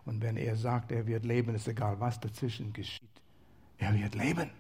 [0.05, 3.03] Und wenn er sagt, er wird leben, ist egal, was dazwischen geschieht.
[3.79, 4.51] Er wird leben,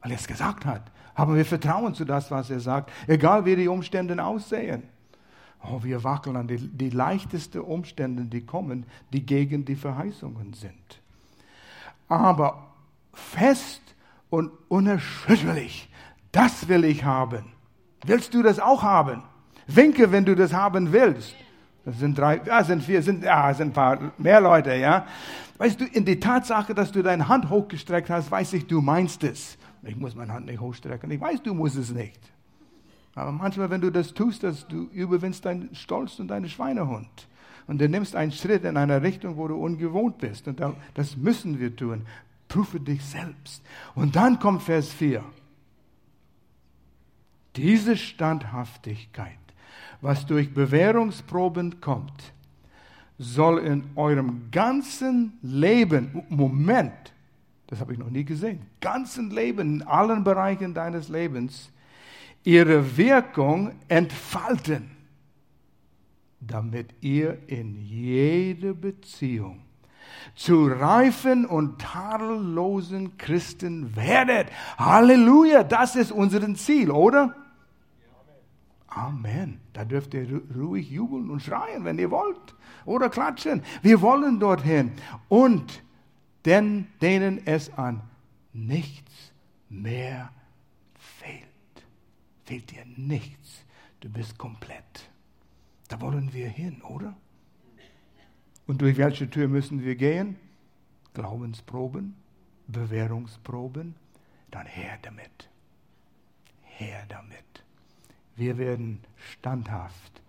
[0.00, 0.90] weil er es gesagt hat.
[1.14, 4.84] Haben wir Vertrauen zu das, was er sagt, egal wie die Umstände aussehen.
[5.62, 11.00] Oh, wir wackeln an die, die leichtesten Umstände, die kommen, die gegen die Verheißungen sind.
[12.06, 12.74] Aber
[13.14, 13.83] fest
[14.34, 15.88] und unerschütterlich.
[16.32, 17.44] Das will ich haben.
[18.04, 19.22] Willst du das auch haben?
[19.66, 21.34] Winke, wenn du das haben willst.
[21.84, 25.06] Das sind drei, ja, sind vier, sind, ja, sind ein paar mehr Leute, ja.
[25.58, 29.22] Weißt du, in die Tatsache, dass du deine Hand hochgestreckt hast, weiß ich, du meinst
[29.22, 29.58] es.
[29.82, 31.10] Ich muss meine Hand nicht hochstrecken.
[31.10, 32.20] Ich weiß, du musst es nicht.
[33.14, 37.28] Aber manchmal, wenn du das tust, dass du überwindest deinen Stolz und deinen Schweinehund.
[37.66, 40.48] Und du nimmst einen Schritt in eine Richtung, wo du ungewohnt bist.
[40.48, 40.60] Und
[40.94, 42.06] das müssen wir tun.
[42.48, 43.62] Prüfe dich selbst.
[43.94, 45.24] Und dann kommt Vers 4.
[47.56, 49.38] Diese Standhaftigkeit,
[50.00, 52.32] was durch Bewährungsproben kommt,
[53.18, 57.14] soll in eurem ganzen Leben, Moment,
[57.68, 61.70] das habe ich noch nie gesehen, ganzen Leben, in allen Bereichen deines Lebens,
[62.42, 64.90] ihre Wirkung entfalten,
[66.40, 69.63] damit ihr in jede Beziehung
[70.34, 74.48] zu reifen und tadellosen Christen werdet.
[74.78, 77.34] Halleluja, das ist unser Ziel, oder?
[78.88, 79.60] Amen.
[79.72, 82.54] Da dürft ihr ruhig jubeln und schreien, wenn ihr wollt.
[82.84, 83.62] Oder klatschen.
[83.82, 84.92] Wir wollen dorthin.
[85.28, 85.82] Und
[86.44, 88.02] denn denen es an
[88.52, 89.32] nichts
[89.68, 90.30] mehr
[90.94, 91.42] fehlt.
[92.44, 93.64] Fehlt dir nichts.
[94.00, 95.10] Du bist komplett.
[95.88, 97.16] Da wollen wir hin, oder?
[98.66, 100.36] Und durch welche Tür müssen wir gehen?
[101.12, 102.14] Glaubensproben,
[102.66, 103.94] Bewährungsproben,
[104.50, 105.48] dann her damit.
[106.62, 107.38] Her damit.
[108.36, 110.22] Wir werden standhaft,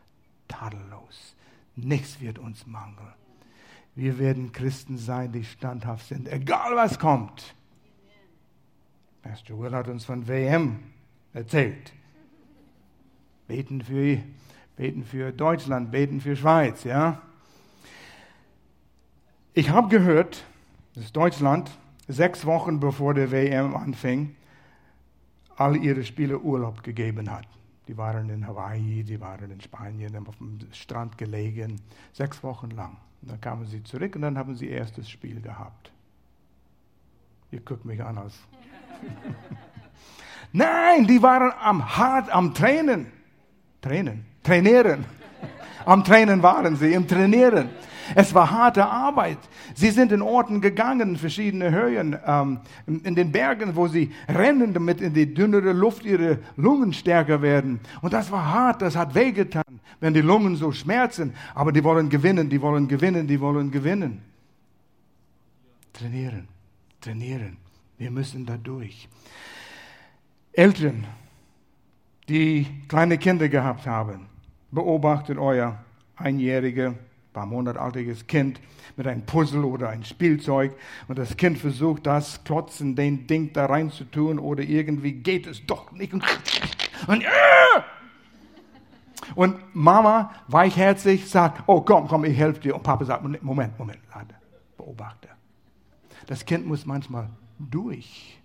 [0.47, 1.35] tadellos,
[1.75, 3.13] Nichts wird uns mangeln.
[3.95, 7.55] Wir werden Christen sein, die standhaft sind, egal was kommt.
[9.21, 10.79] Pastor Will hat uns von WM
[11.33, 11.93] erzählt.
[13.47, 14.21] Beten für,
[14.75, 17.21] beten für Deutschland, beten für Schweiz, ja.
[19.57, 20.43] Ich habe gehört,
[20.95, 21.71] dass Deutschland
[22.09, 24.35] sechs Wochen bevor der WM anfing,
[25.55, 27.47] all ihre Spieler Urlaub gegeben hat.
[27.87, 31.79] Die waren in Hawaii, die waren in Spanien, auf dem Strand gelegen,
[32.11, 32.97] sechs Wochen lang.
[33.21, 35.89] Und dann kamen sie zurück und dann haben sie erstes Spiel gehabt.
[37.49, 38.37] Ihr guckt mich an als.
[40.51, 43.09] Nein, die waren am hart am Tränen.
[43.79, 45.05] Tränen, trainieren.
[45.85, 47.69] Am Tränen waren sie, im Trainieren.
[48.13, 49.37] Es war harte Arbeit.
[49.73, 55.01] Sie sind in Orten gegangen, verschiedene Höhen, ähm, in den Bergen, wo sie rennen, damit
[55.01, 57.79] in die dünnere Luft ihre Lungen stärker werden.
[58.01, 61.33] Und das war hart, das hat wehgetan, wenn die Lungen so schmerzen.
[61.55, 64.21] Aber die wollen gewinnen, die wollen gewinnen, die wollen gewinnen.
[65.93, 66.47] Trainieren,
[67.01, 67.57] trainieren.
[67.97, 69.07] Wir müssen da durch.
[70.51, 71.05] Eltern,
[72.27, 74.27] die kleine Kinder gehabt haben,
[74.71, 75.83] beobachtet euer
[76.15, 76.95] einjährige
[77.35, 78.61] paar Monate altes Kind
[78.95, 80.73] mit einem Puzzle oder ein Spielzeug
[81.09, 85.45] und das Kind versucht das Klotzen, den Ding da rein zu tun oder irgendwie geht
[85.45, 86.23] es doch nicht und,
[87.07, 87.25] und,
[89.35, 93.99] und Mama weichherzig sagt, oh komm, komm, ich helfe dir und Papa sagt, Moment, Moment,
[94.13, 94.33] lade,
[94.77, 95.27] beobachte.
[96.27, 98.41] Das Kind muss manchmal durch,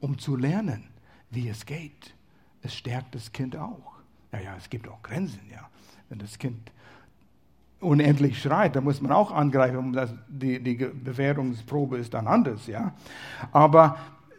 [0.00, 0.88] um zu lernen,
[1.30, 2.14] wie es geht.
[2.62, 3.92] Es stärkt das Kind auch.
[4.32, 5.68] Ja, ja, es gibt auch Grenzen, ja.
[6.08, 6.72] Wenn das Kind
[7.84, 9.92] unendlich schreit, da muss man auch angreifen.
[9.92, 12.94] Das, die, die Bewährungsprobe ist dann anders, ja.
[13.52, 13.96] Aber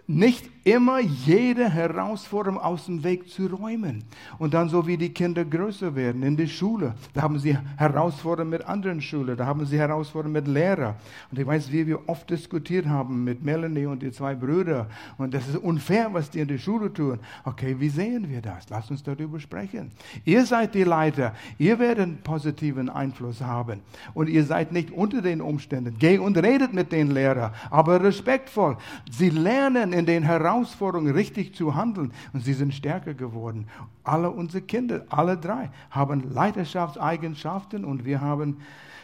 [0.08, 4.04] nicht immer jede Herausforderung aus dem Weg zu räumen.
[4.40, 8.50] Und dann so wie die Kinder größer werden in der Schule, da haben sie Herausforderungen
[8.50, 10.96] mit anderen Schulen, da haben sie Herausforderungen mit Lehrern.
[11.30, 14.88] Und ich weiß, wie wir oft diskutiert haben mit Melanie und die zwei Brüder.
[15.20, 17.20] Und das ist unfair, was die in der Schule tun.
[17.44, 18.68] Okay, wie sehen wir das?
[18.70, 19.92] Lasst uns darüber sprechen.
[20.26, 21.36] Ihr seid die Leiter.
[21.60, 23.82] Ihr werdet einen positiven Einfluss haben.
[24.16, 25.96] Und ihr seid nicht unter den Umständen.
[26.00, 28.78] Geh und redet mit den Lehrern, aber respektvoll.
[29.12, 33.68] Sie lernen in den Herausforderungen richtig zu handeln und sie sind stärker geworden.
[34.04, 38.58] Alle unsere Kinder, alle drei, haben Leiterschaftseigenschaften und wir haben,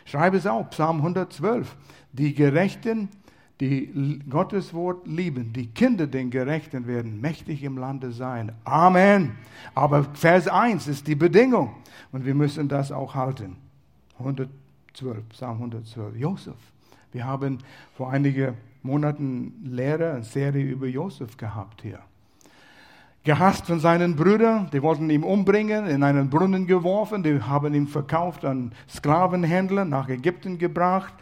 [0.06, 1.76] schreibe es auch, Psalm 112,
[2.14, 3.10] die Gerechten,
[3.60, 8.52] die Gottes Wort lieben, die Kinder den Gerechten werden mächtig im Lande sein.
[8.64, 9.34] Amen.
[9.76, 11.76] Aber Vers 1 ist die Bedingung
[12.12, 13.58] und wir müssen das auch halten.
[14.18, 16.16] 112, Psalm 112.
[16.16, 16.56] Josef.
[17.12, 17.60] Wir haben
[17.96, 22.00] vor einigen Monaten Lehre, eine Serie über Josef gehabt hier.
[23.24, 27.86] Gehasst von seinen Brüdern, die wollten ihn umbringen, in einen Brunnen geworfen, die haben ihn
[27.86, 31.14] verkauft an Sklavenhändler, nach Ägypten gebracht.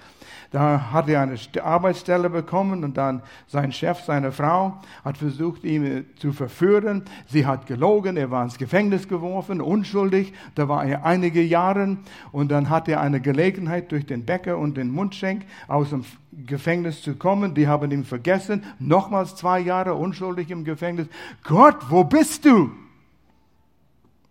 [0.51, 6.05] Da hat er eine Arbeitsstelle bekommen und dann sein Chef, seine Frau, hat versucht, ihn
[6.17, 7.03] zu verführen.
[7.27, 10.33] Sie hat gelogen, er war ins Gefängnis geworfen, unschuldig.
[10.55, 11.97] Da war er einige Jahre
[12.31, 17.03] und dann hat er eine Gelegenheit durch den Bäcker und den Mundschenk aus dem Gefängnis
[17.03, 17.53] zu kommen.
[17.53, 18.63] Die haben ihn vergessen.
[18.79, 21.07] Nochmals zwei Jahre unschuldig im Gefängnis.
[21.43, 22.71] Gott, wo bist du?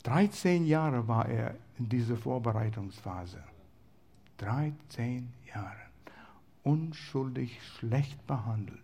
[0.02, 3.38] 13 Jahre war er in dieser Vorbereitungsphase.
[4.38, 5.87] 13 Jahre
[6.62, 8.82] unschuldig schlecht behandelt.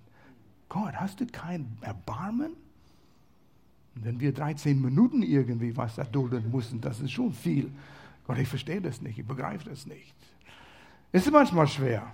[0.69, 2.57] Gott, hast du kein Erbarmen?
[3.95, 7.71] wenn wir 13 Minuten irgendwie was erdulden mussten, das ist schon viel.
[8.27, 10.15] Gott, ich verstehe das nicht, ich begreife das nicht.
[11.13, 12.11] Ist manchmal schwer.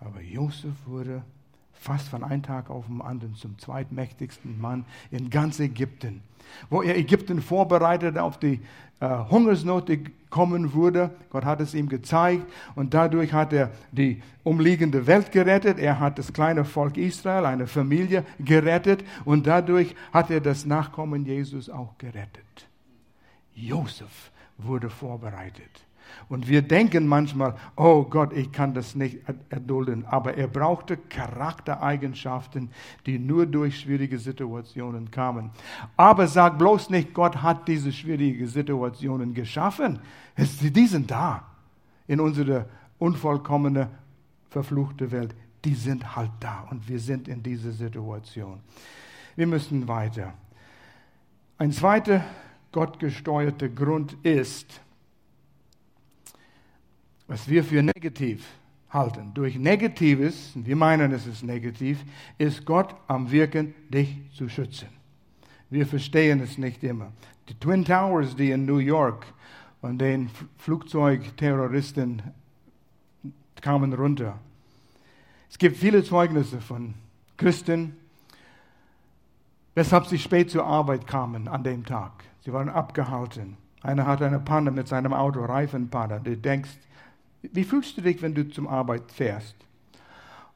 [0.00, 1.24] Aber Josef wurde
[1.78, 6.22] fast von einem Tag auf den anderen zum zweitmächtigsten Mann in ganz Ägypten.
[6.70, 8.60] Wo er Ägypten vorbereitet auf die
[9.00, 11.10] äh, Hungersnot, die kommen würde.
[11.30, 15.78] Gott hat es ihm gezeigt und dadurch hat er die umliegende Welt gerettet.
[15.78, 21.24] Er hat das kleine Volk Israel, eine Familie gerettet und dadurch hat er das Nachkommen
[21.24, 22.68] Jesus auch gerettet.
[23.54, 25.85] Josef wurde vorbereitet.
[26.28, 30.04] Und wir denken manchmal, oh Gott, ich kann das nicht erdulden.
[30.06, 32.70] Aber er brauchte Charaktereigenschaften,
[33.06, 35.50] die nur durch schwierige Situationen kamen.
[35.96, 40.00] Aber sag bloß nicht, Gott hat diese schwierigen Situationen geschaffen.
[40.36, 41.44] Die sind da
[42.06, 42.66] in unserer
[42.98, 43.88] unvollkommenen,
[44.50, 45.34] verfluchten Welt.
[45.64, 48.60] Die sind halt da und wir sind in dieser Situation.
[49.34, 50.34] Wir müssen weiter.
[51.58, 52.24] Ein zweiter
[52.72, 54.80] gottgesteuerter Grund ist,
[57.28, 58.46] was wir für negativ
[58.90, 59.32] halten.
[59.34, 62.04] Durch Negatives, wir meinen, es ist negativ,
[62.38, 64.88] ist Gott am Wirken, dich zu schützen.
[65.70, 67.12] Wir verstehen es nicht immer.
[67.48, 69.26] Die Twin Towers, die in New York
[69.80, 72.22] von den Flugzeugterroristen
[73.60, 74.38] kamen runter.
[75.50, 76.94] Es gibt viele Zeugnisse von
[77.36, 77.96] Christen,
[79.74, 82.12] weshalb sie spät zur Arbeit kamen an dem Tag.
[82.44, 83.56] Sie waren abgehalten.
[83.82, 86.20] Einer hatte eine Panne mit seinem Auto, Reifenpanne.
[86.22, 86.70] Du denkst,
[87.52, 89.56] wie fühlst du dich, wenn du zum Arbeit fährst?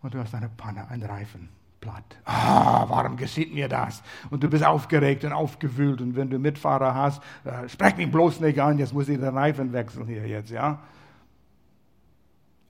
[0.02, 1.48] Und du hast eine Panne, einen Reifen
[1.80, 2.18] platt.
[2.24, 4.02] Ah, warum geschieht mir das?
[4.30, 6.00] Und du bist aufgeregt und aufgewühlt.
[6.00, 9.36] Und wenn du Mitfahrer hast, äh, sprech mich bloß nicht an, jetzt muss ich den
[9.36, 10.80] Reifen wechseln hier jetzt, ja?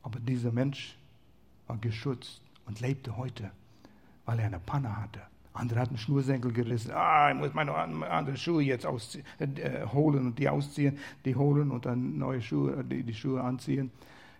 [0.03, 0.97] Aber dieser Mensch
[1.67, 3.51] war geschützt und lebte heute,
[4.25, 5.21] weil er eine Panne hatte.
[5.53, 6.93] Andere hatten Schnursenkel gerissen.
[6.95, 11.71] Ah, ich muss meine anderen Schuhe jetzt ausziehen, äh, holen und die ausziehen, die holen
[11.71, 13.91] und dann neue Schuhe, äh, die, die Schuhe anziehen.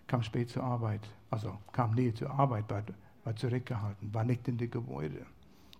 [0.07, 1.01] Kam spät zur Arbeit.
[1.29, 2.83] Also kam nie zur Arbeit, war,
[3.23, 5.25] war zurückgehalten, war nicht in die Gebäude.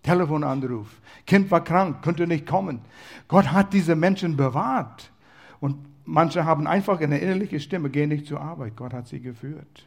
[0.02, 1.00] Telefonanruf.
[1.26, 2.80] Kind war krank, konnte nicht kommen.
[3.28, 5.12] Gott hat diese Menschen bewahrt.
[5.60, 8.76] Und manche haben einfach eine innerliche Stimme, gehen nicht zur Arbeit.
[8.76, 9.86] Gott hat sie geführt.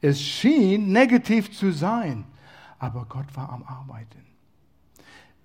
[0.00, 2.24] Es schien negativ zu sein,
[2.78, 4.26] aber Gott war am Arbeiten.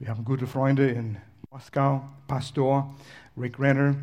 [0.02, 1.18] Wir haben gute Freunde in
[1.52, 2.92] Moskau, Pastor
[3.38, 3.94] Rick Renner,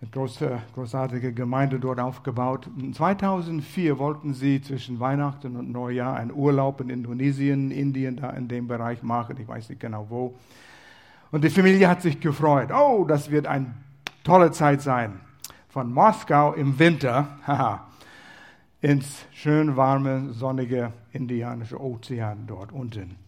[0.00, 2.68] eine große, großartige Gemeinde dort aufgebaut.
[2.92, 8.66] 2004 wollten sie zwischen Weihnachten und Neujahr einen Urlaub in Indonesien, Indien, da in dem
[8.66, 9.36] Bereich machen.
[9.40, 10.34] Ich weiß nicht genau wo.
[11.30, 12.70] Und die Familie hat sich gefreut.
[12.72, 13.76] Oh, das wird eine
[14.24, 15.20] tolle Zeit sein.
[15.68, 17.86] Von Moskau im Winter,
[18.80, 23.27] ins schön warme, sonnige indianische Ozean dort unten.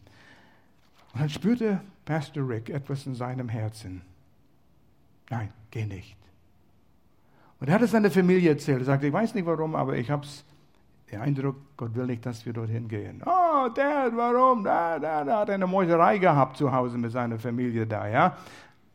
[1.12, 4.02] Und dann spürte Pastor Rick etwas in seinem Herzen.
[5.28, 6.16] Nein, geh nicht.
[7.60, 8.80] Und er hat es seiner Familie erzählt.
[8.80, 10.26] Er sagte, ich weiß nicht warum, aber ich habe
[11.10, 13.22] den Eindruck, Gott will nicht, dass wir dorthin gehen.
[13.26, 14.64] Oh, Dad, warum?
[14.64, 18.36] Da, da, da hat eine Mäuserei gehabt zu Hause mit seiner Familie da, ja.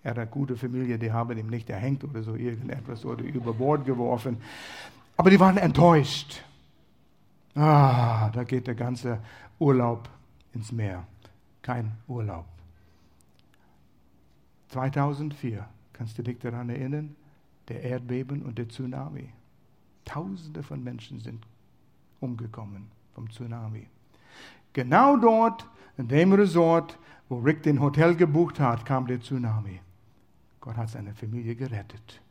[0.04, 3.54] Er hat eine gute Familie, die haben ihm nicht erhängt oder so irgendetwas oder über
[3.54, 4.38] Bord geworfen.
[5.18, 6.44] Aber die waren enttäuscht.
[7.56, 9.20] Ah, da geht der ganze
[9.60, 10.10] Urlaub
[10.54, 11.06] ins Meer.
[11.66, 12.46] Kein Urlaub.
[14.68, 17.16] 2004, kannst du dich daran erinnern?
[17.70, 19.30] Der Erdbeben und der Tsunami.
[20.06, 21.48] Tausende von Menschen sind
[22.20, 23.88] umgekommen vom Tsunami.
[24.74, 27.00] Genau dort, in dem Resort,
[27.30, 29.82] wo Rick den Hotel gebucht hat, kam der Tsunami.
[30.62, 32.22] Gott hat seine Familie gerettet.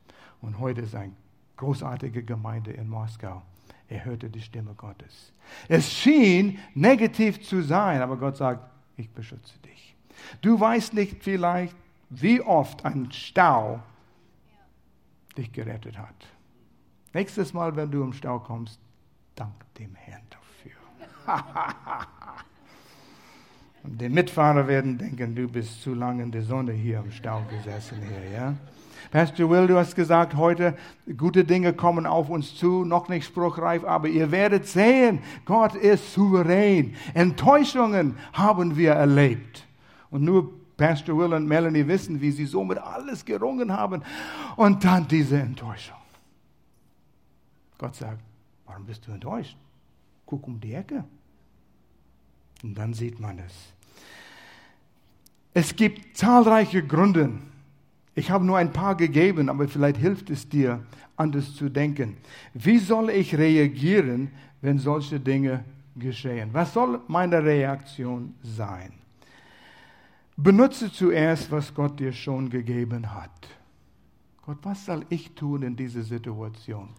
[0.42, 1.12] Und heute ist eine
[1.56, 3.42] großartige Gemeinde in Moskau.
[3.88, 5.32] Er hörte die Stimme Gottes.
[5.66, 9.96] Es schien negativ zu sein, aber Gott sagt, ich beschütze dich.
[10.40, 11.76] Du weißt nicht vielleicht,
[12.11, 13.83] wie oft ein Stau
[15.37, 16.14] dich gerettet hat.
[17.12, 18.80] Nächstes Mal, wenn du im Stau kommst,
[19.35, 20.76] dank dem Herrn dafür.
[23.84, 27.42] Und die Mitfahrer werden denken, du bist zu lange in der Sonne hier im Stau
[27.50, 28.54] gesessen hier, ja?
[29.10, 30.76] Pastor Will, du hast gesagt, heute
[31.16, 36.14] gute Dinge kommen auf uns zu, noch nicht spruchreif, aber ihr werdet sehen, Gott ist
[36.14, 36.96] souverän.
[37.12, 39.66] Enttäuschungen haben wir erlebt.
[40.10, 44.02] Und nur Pastor Will und Melanie wissen, wie sie somit alles gerungen haben.
[44.56, 45.98] Und dann diese Enttäuschung.
[47.78, 48.20] Gott sagt,
[48.66, 49.56] warum bist du enttäuscht?
[50.26, 51.04] Guck um die Ecke.
[52.64, 53.73] Und dann sieht man es.
[55.54, 57.30] Es gibt zahlreiche Gründe,
[58.16, 60.84] ich habe nur ein paar gegeben, aber vielleicht hilft es dir,
[61.16, 62.16] anders zu denken.
[62.52, 65.64] Wie soll ich reagieren, wenn solche Dinge
[65.96, 66.50] geschehen?
[66.52, 68.92] Was soll meine Reaktion sein?
[70.36, 73.30] Benutze zuerst, was Gott dir schon gegeben hat.
[74.44, 76.90] Gott, was soll ich tun in dieser Situation?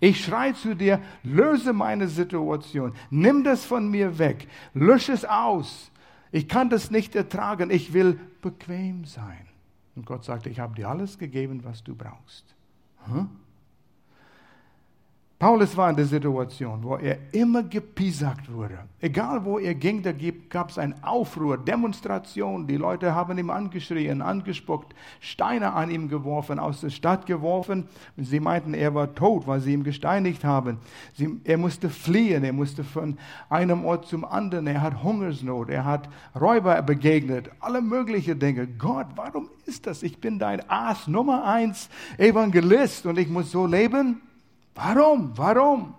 [0.00, 5.90] Ich schreie zu dir, löse meine Situation, nimm das von mir weg, lösche es aus.
[6.34, 9.46] Ich kann das nicht ertragen, ich will bequem sein.
[9.94, 12.56] Und Gott sagte, ich habe dir alles gegeben, was du brauchst.
[13.04, 13.28] Hm?
[15.44, 18.78] Paulus war in der Situation, wo er immer gepiesackt wurde.
[18.98, 20.10] Egal wo er ging, da
[20.48, 22.66] gab es einen Aufruhr, Demonstration.
[22.66, 27.88] Die Leute haben ihm angeschrien, angespuckt, Steine an ihm geworfen, aus der Stadt geworfen.
[28.16, 30.78] Sie meinten, er war tot, weil sie ihn gesteinigt haben.
[31.12, 33.18] Sie, er musste fliehen, er musste von
[33.50, 34.66] einem Ort zum anderen.
[34.66, 38.66] Er hat Hungersnot, er hat Räuber begegnet, alle möglichen Dinge.
[38.66, 40.02] Gott, warum ist das?
[40.02, 44.22] Ich bin dein Aas Nummer eins Evangelist und ich muss so leben?
[44.74, 45.36] Warum?
[45.36, 45.94] Warum?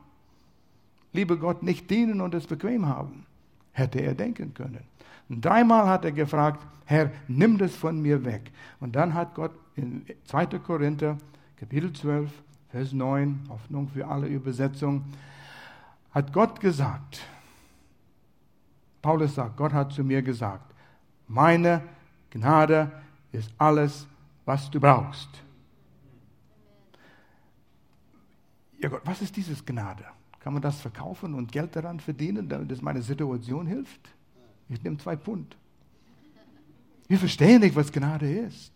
[1.13, 3.25] Liebe Gott, nicht dienen und es bequem haben.
[3.71, 4.83] Hätte er denken können.
[5.29, 8.51] Und dreimal hat er gefragt, Herr, nimm das von mir weg.
[8.79, 10.45] Und dann hat Gott in 2.
[10.59, 11.17] Korinther,
[11.57, 12.29] Kapitel 12,
[12.69, 15.03] Vers 9, Hoffnung für alle Übersetzungen,
[16.11, 17.21] hat Gott gesagt,
[19.01, 20.73] Paulus sagt, Gott hat zu mir gesagt,
[21.27, 21.81] meine
[22.29, 22.91] Gnade
[23.31, 24.07] ist alles,
[24.45, 25.29] was du brauchst.
[28.79, 30.05] Ja Gott, was ist dieses Gnade?
[30.39, 34.01] Kann man das verkaufen und Geld daran verdienen, damit es meine Situation hilft?
[34.69, 35.55] Ich nehme zwei Pfund.
[37.07, 38.71] Wir verstehen nicht, was Gnade ist.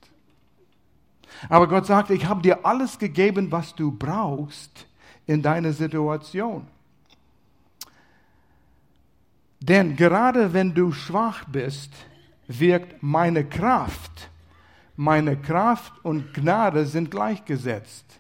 [1.48, 4.88] Aber Gott sagt, ich habe dir alles gegeben, was du brauchst
[5.26, 6.68] in deiner Situation.
[9.60, 11.94] Denn gerade wenn du schwach bist,
[12.48, 14.30] wirkt meine Kraft.
[14.96, 18.19] Meine Kraft und Gnade sind gleichgesetzt.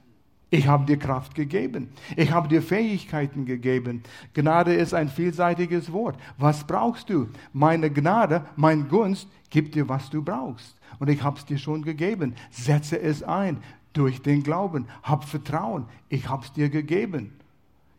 [0.51, 1.89] Ich habe dir Kraft gegeben.
[2.15, 4.01] Ich habe dir Fähigkeiten gegeben.
[4.33, 6.17] Gnade ist ein vielseitiges Wort.
[6.37, 7.29] Was brauchst du?
[7.53, 10.75] Meine Gnade, mein Gunst gibt dir, was du brauchst.
[10.97, 12.33] Und ich habe es dir schon gegeben.
[12.49, 13.61] Setze es ein
[13.93, 14.87] durch den Glauben.
[15.03, 15.85] Hab Vertrauen.
[16.09, 17.33] Ich habe es dir gegeben.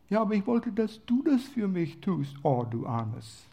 [0.08, 2.34] Ja, aber ich wollte, dass du das für mich tust.
[2.42, 3.44] Oh, du Armes.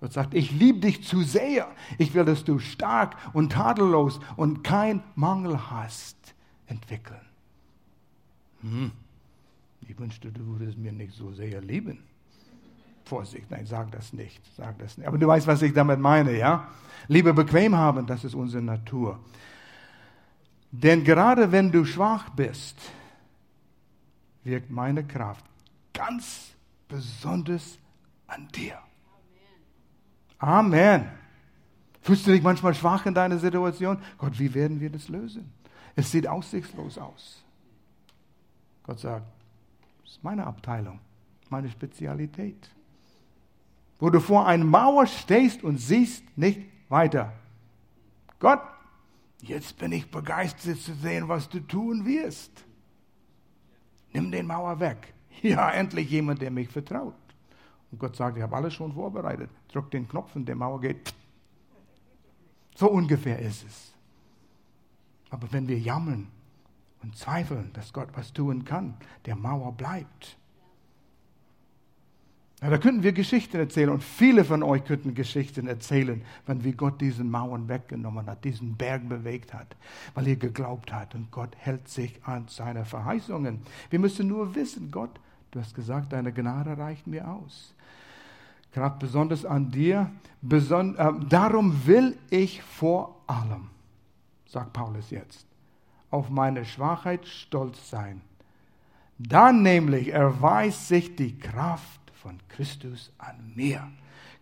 [0.00, 1.68] Gott sagt, ich liebe dich zu sehr.
[1.98, 6.16] Ich will, dass du stark und tadellos und kein Mangel hast
[6.66, 7.31] entwickeln.
[8.62, 8.90] Hm.
[9.88, 11.98] Ich wünschte, du würdest mir nicht so sehr lieben.
[13.04, 15.06] Vorsicht, nein, sag das nicht, sag das nicht.
[15.06, 16.68] Aber du weißt, was ich damit meine, ja?
[17.08, 19.18] Liebe bequem haben, das ist unsere Natur.
[20.70, 22.78] Denn gerade wenn du schwach bist,
[24.44, 25.44] wirkt meine Kraft
[25.92, 26.52] ganz
[26.88, 27.78] besonders
[28.26, 28.78] an dir.
[30.38, 30.72] Amen.
[30.72, 31.10] Amen.
[32.00, 33.98] Fühlst du dich manchmal schwach in deiner Situation?
[34.18, 35.52] Gott, wie werden wir das lösen?
[35.94, 37.42] Es sieht aussichtslos aus.
[38.84, 39.26] Gott sagt,
[40.02, 40.98] das ist meine Abteilung,
[41.48, 42.70] meine Spezialität.
[43.98, 47.32] Wo du vor einer Mauer stehst und siehst nicht weiter.
[48.40, 48.62] Gott,
[49.40, 52.64] jetzt bin ich begeistert zu sehen, was du tun wirst.
[54.12, 55.14] Nimm den Mauer weg.
[55.42, 57.14] Ja, endlich jemand, der mich vertraut.
[57.90, 59.50] Und Gott sagt, ich habe alles schon vorbereitet.
[59.72, 61.12] Drück den Knopf und der Mauer geht.
[62.76, 63.94] So ungefähr ist es.
[65.30, 66.28] Aber wenn wir jammern
[67.02, 68.94] und zweifeln, dass Gott was tun kann,
[69.26, 70.36] der Mauer bleibt.
[72.62, 76.70] Ja, da könnten wir Geschichten erzählen und viele von euch könnten Geschichten erzählen, wenn wie
[76.70, 79.74] Gott diesen Mauern weggenommen hat, diesen Berg bewegt hat,
[80.14, 83.62] weil ihr geglaubt habt und Gott hält sich an seine Verheißungen.
[83.90, 85.18] Wir müssen nur wissen, Gott,
[85.50, 87.74] du hast gesagt, deine Gnade reicht mir aus.
[88.72, 93.70] Gerade besonders an dir, beson äh, darum will ich vor allem,
[94.46, 95.46] sagt Paulus jetzt,
[96.12, 98.20] auf meine Schwachheit stolz sein.
[99.18, 103.90] Dann nämlich erweist sich die Kraft von Christus an mir.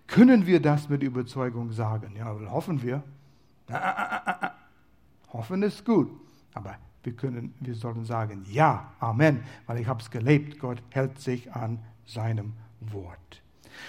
[0.07, 2.17] Können wir das mit Überzeugung sagen?
[2.17, 3.03] Ja, hoffen wir.
[3.69, 4.55] Ah, ah, ah,
[5.33, 6.11] hoffen ist gut,
[6.55, 10.59] aber wir, können, wir sollen sagen, ja, Amen, weil ich habe es gelebt.
[10.59, 13.43] Gott hält sich an seinem Wort.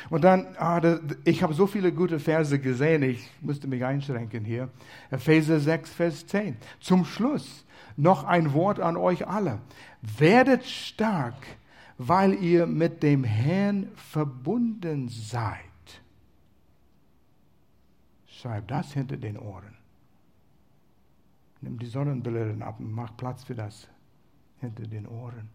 [0.09, 0.81] Und dann, ah,
[1.23, 4.69] ich habe so viele gute Verse gesehen, ich müsste mich einschränken hier.
[5.09, 6.57] Epheser 6, Vers 10.
[6.79, 7.65] Zum Schluss
[7.97, 9.59] noch ein Wort an euch alle.
[10.01, 11.35] Werdet stark
[12.07, 15.59] weil ihr mit dem Herrn verbunden seid.
[18.25, 19.75] Schreib das hinter den Ohren.
[21.61, 23.87] Nimm die Sonnenbrille ab und mach Platz für das
[24.59, 25.49] hinter den Ohren.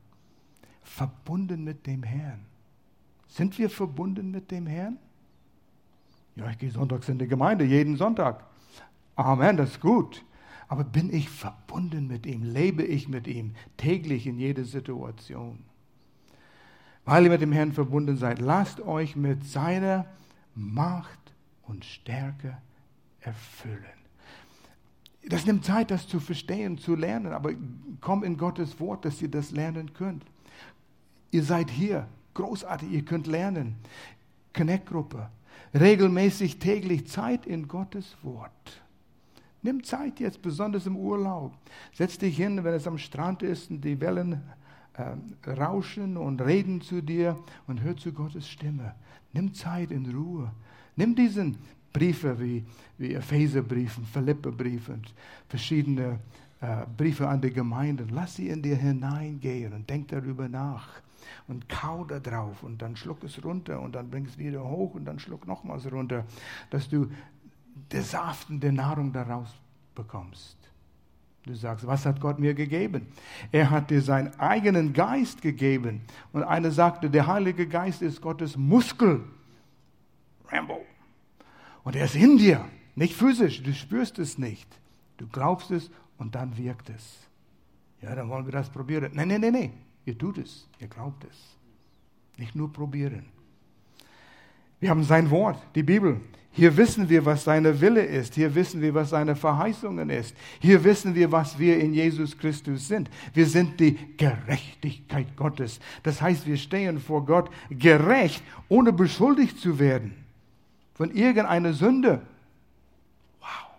[0.84, 2.46] Verbunden mit dem Herrn.
[3.28, 4.98] Sind wir verbunden mit dem Herrn?
[6.36, 8.44] Ja, ich gehe sonntags in die Gemeinde, jeden Sonntag.
[9.14, 10.24] Amen, das ist gut.
[10.68, 12.42] Aber bin ich verbunden mit ihm?
[12.42, 15.58] Lebe ich mit ihm täglich in jeder Situation?
[17.06, 20.06] weil ihr mit dem Herrn verbunden seid, lasst euch mit seiner
[20.54, 21.20] Macht
[21.62, 22.58] und Stärke
[23.20, 23.84] erfüllen.
[25.28, 27.52] Das nimmt Zeit, das zu verstehen, zu lernen, aber
[28.00, 30.24] komm in Gottes Wort, dass ihr das lernen könnt.
[31.30, 33.76] Ihr seid hier, großartig, ihr könnt lernen.
[34.54, 35.28] Connect-Gruppe,
[35.74, 38.82] regelmäßig täglich Zeit in Gottes Wort.
[39.62, 41.52] Nimm Zeit jetzt, besonders im Urlaub.
[41.92, 44.40] Setz dich hin, wenn es am Strand ist und die Wellen
[44.94, 48.94] äh, rauschen und reden zu dir und hör zu Gottes Stimme.
[49.32, 50.52] Nimm Zeit in Ruhe.
[50.94, 51.58] Nimm diesen
[51.92, 52.64] Briefe wie,
[52.98, 54.98] wie Epheserbriefen, Philipperbriefe
[55.48, 56.20] verschiedene
[56.60, 58.08] äh, Briefe an die Gemeinden.
[58.12, 61.02] Lass sie in dir hineingehen und denk darüber nach.
[61.48, 64.94] Und kau da drauf und dann schluck es runter und dann bring es wieder hoch
[64.94, 66.24] und dann schluck nochmals runter,
[66.70, 67.10] dass du
[67.90, 69.54] der Saft und die Nahrung daraus
[69.94, 70.56] bekommst.
[71.44, 73.06] Du sagst, was hat Gott mir gegeben?
[73.52, 76.00] Er hat dir seinen eigenen Geist gegeben.
[76.32, 79.24] Und einer sagte, der Heilige Geist ist Gottes Muskel.
[80.48, 80.84] Rambo.
[81.84, 82.64] Und er ist in dir,
[82.96, 83.62] nicht physisch.
[83.62, 84.68] Du spürst es nicht.
[85.18, 87.28] Du glaubst es und dann wirkt es.
[88.02, 89.12] Ja, dann wollen wir das probieren.
[89.14, 89.72] Nein, nein, nein, nein.
[90.06, 90.66] Ihr tut es.
[90.78, 91.36] Ihr glaubt es.
[92.38, 93.26] Nicht nur probieren.
[94.80, 96.20] Wir haben sein Wort, die Bibel.
[96.52, 98.34] Hier wissen wir, was seine Wille ist.
[98.34, 100.34] Hier wissen wir, was seine Verheißungen ist.
[100.60, 103.10] Hier wissen wir, was wir in Jesus Christus sind.
[103.34, 105.80] Wir sind die Gerechtigkeit Gottes.
[106.02, 110.14] Das heißt, wir stehen vor Gott gerecht, ohne beschuldigt zu werden
[110.94, 112.22] von irgendeiner Sünde.
[113.40, 113.74] Wow,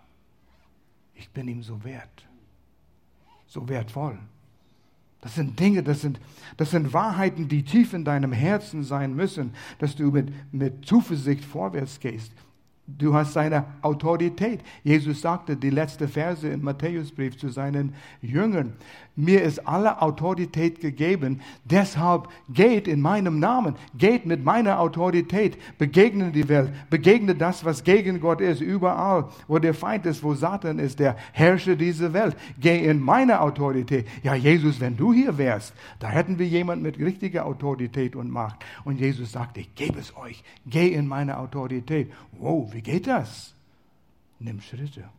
[1.16, 2.28] ich bin ihm so wert,
[3.48, 4.18] so wertvoll.
[5.20, 6.20] Das sind Dinge, das sind,
[6.56, 11.44] das sind Wahrheiten, die tief in deinem Herzen sein müssen, dass du mit, mit Zuversicht
[11.44, 12.32] vorwärts gehst.
[12.86, 14.60] Du hast seine Autorität.
[14.82, 18.72] Jesus sagte die letzte Verse im Matthäusbrief zu seinen Jüngern.
[19.20, 21.40] Mir ist alle Autorität gegeben.
[21.64, 27.82] Deshalb geht in meinem Namen, geht mit meiner Autorität, begegne die Welt, begegne das, was
[27.82, 32.36] gegen Gott ist, überall, wo der Feind ist, wo Satan ist, der Herrscher dieser Welt.
[32.60, 34.06] Geh in meine Autorität.
[34.22, 38.64] Ja, Jesus, wenn du hier wärst, da hätten wir jemanden mit richtiger Autorität und Macht.
[38.84, 40.44] Und Jesus sagt, ich gebe es euch.
[40.64, 42.12] Geh in meine Autorität.
[42.38, 43.52] Wow, wie geht das?
[44.38, 45.10] Nimm Schritte.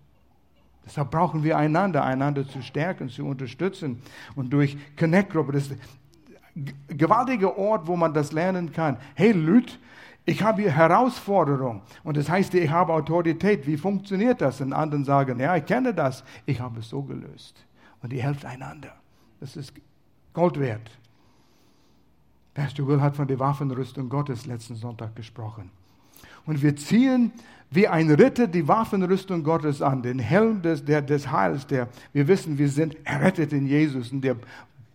[0.85, 4.01] Deshalb brauchen wir einander, einander zu stärken, zu unterstützen.
[4.35, 5.77] Und durch Connect Group, das ist
[6.55, 8.97] ein gewaltiger Ort, wo man das lernen kann.
[9.15, 9.79] Hey Lüt,
[10.25, 13.65] ich habe hier Herausforderung und das heißt, ich habe Autorität.
[13.65, 14.61] Wie funktioniert das?
[14.61, 16.23] Und anderen sagen, ja, ich kenne das.
[16.45, 17.65] Ich habe es so gelöst.
[18.01, 18.93] Und ihr helft einander.
[19.39, 19.73] Das ist
[20.33, 20.89] Gold wert.
[22.53, 25.71] Pastor Will hat von der Waffenrüstung Gottes letzten Sonntag gesprochen.
[26.45, 27.31] Und wir ziehen
[27.71, 32.27] wie ein Ritter die Waffenrüstung Gottes an, den Helm des, der, des Heils, der wir
[32.27, 34.37] wissen, wir sind errettet in Jesus und der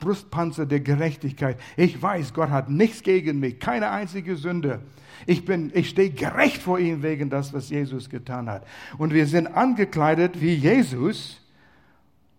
[0.01, 1.59] Brustpanzer der Gerechtigkeit.
[1.77, 4.81] Ich weiß, Gott hat nichts gegen mich, keine einzige Sünde.
[5.27, 8.67] Ich, ich stehe gerecht vor ihm wegen das, was Jesus getan hat.
[8.99, 11.41] Und wir sind angekleidet wie Jesus.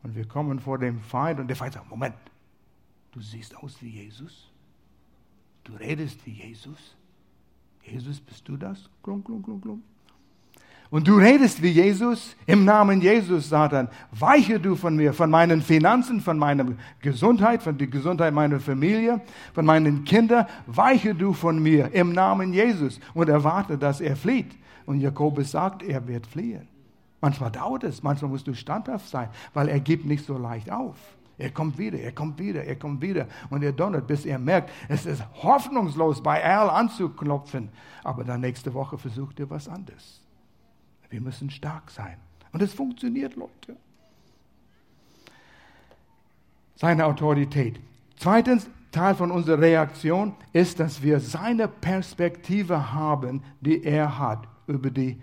[0.03, 2.15] Und wir kommen vor dem Feind und der Feind sagt, Moment,
[3.11, 4.51] du siehst aus wie Jesus?
[5.63, 6.94] Du redest wie Jesus?
[7.91, 8.89] Jesus, bist du das?
[9.03, 9.83] Klum, klum, klum, klum.
[10.91, 15.61] Und du redest wie Jesus, im Namen Jesus, Satan, weiche du von mir, von meinen
[15.61, 16.65] Finanzen, von meiner
[17.01, 19.19] Gesundheit, von der Gesundheit meiner Familie,
[19.53, 22.99] von meinen Kindern, weiche du von mir, im Namen Jesus.
[23.13, 24.55] Und erwarte, dass er flieht.
[24.85, 26.67] Und Jakobus sagt, er wird fliehen.
[27.19, 30.95] Manchmal dauert es, manchmal musst du standhaft sein, weil er gibt nicht so leicht auf.
[31.37, 34.71] Er kommt wieder, er kommt wieder, er kommt wieder und er donnert, bis er merkt,
[34.87, 37.69] es ist hoffnungslos, bei Al anzuklopfen.
[38.03, 40.21] Aber dann nächste Woche versucht er was anderes.
[41.09, 42.17] Wir müssen stark sein.
[42.51, 43.75] Und es funktioniert, Leute.
[46.75, 47.79] Seine Autorität.
[48.17, 54.89] Zweitens, Teil von unserer Reaktion ist, dass wir seine Perspektive haben, die er hat über
[54.89, 55.21] die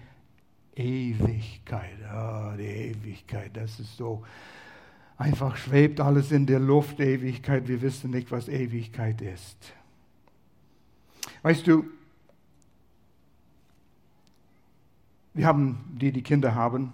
[0.75, 1.97] Ewigkeit.
[2.15, 4.23] Oh, die Ewigkeit, das ist so.
[5.23, 7.69] Einfach schwebt alles in der Luft, Ewigkeit.
[7.69, 9.73] Wir wissen nicht, was Ewigkeit ist.
[11.43, 11.85] Weißt du,
[15.33, 16.93] wir haben, die die Kinder haben,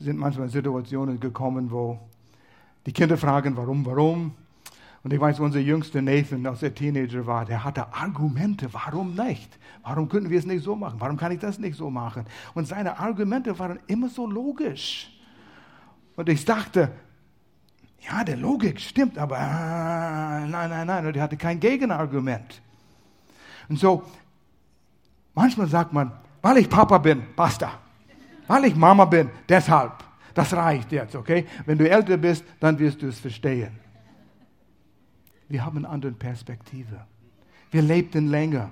[0.00, 1.98] sind manchmal in Situationen gekommen, wo
[2.84, 4.34] die Kinder fragen, warum, warum.
[5.02, 9.58] Und ich weiß, unser jüngster Nathan, als er Teenager war, der hatte Argumente, warum nicht?
[9.82, 11.00] Warum können wir es nicht so machen?
[11.00, 12.26] Warum kann ich das nicht so machen?
[12.52, 15.11] Und seine Argumente waren immer so logisch.
[16.16, 16.92] Und ich dachte,
[18.00, 22.60] ja, der Logik stimmt, aber äh, nein, nein, nein, und er hatte kein Gegenargument.
[23.68, 24.02] Und so,
[25.34, 27.78] manchmal sagt man, weil ich Papa bin, basta.
[28.48, 29.92] Weil ich Mama bin, deshalb.
[30.34, 31.46] Das reicht jetzt, okay?
[31.66, 33.78] Wenn du älter bist, dann wirst du es verstehen.
[35.48, 37.06] Wir haben eine andere Perspektive.
[37.70, 38.70] Wir lebten länger.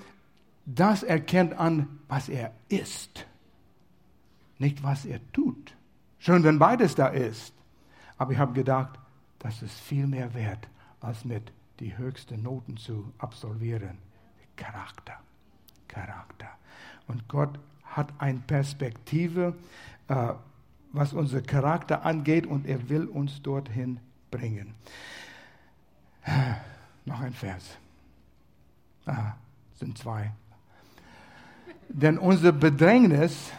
[0.66, 3.24] das erkennt an, was er ist,
[4.58, 5.76] nicht was er tut.
[6.18, 7.54] Schön, wenn beides da ist.
[8.18, 8.98] Aber ich habe gedacht,
[9.38, 10.66] das ist viel mehr wert,
[11.00, 13.98] als mit die höchsten Noten zu absolvieren.
[14.56, 15.20] Charakter.
[15.86, 16.48] Charakter.
[17.06, 19.54] Und Gott hat eine Perspektive,
[20.08, 20.32] äh,
[20.92, 24.00] was unser Charakter angeht, und er will uns dorthin
[24.32, 24.74] bringen.
[27.04, 27.76] Noch ein Vers.
[29.06, 29.32] Ah,
[29.74, 30.32] sind zwei.
[31.88, 33.50] Denn unser Bedrängnis,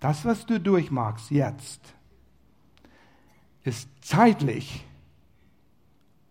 [0.00, 1.80] das, was du durchmachst jetzt,
[3.64, 4.84] ist zeitlich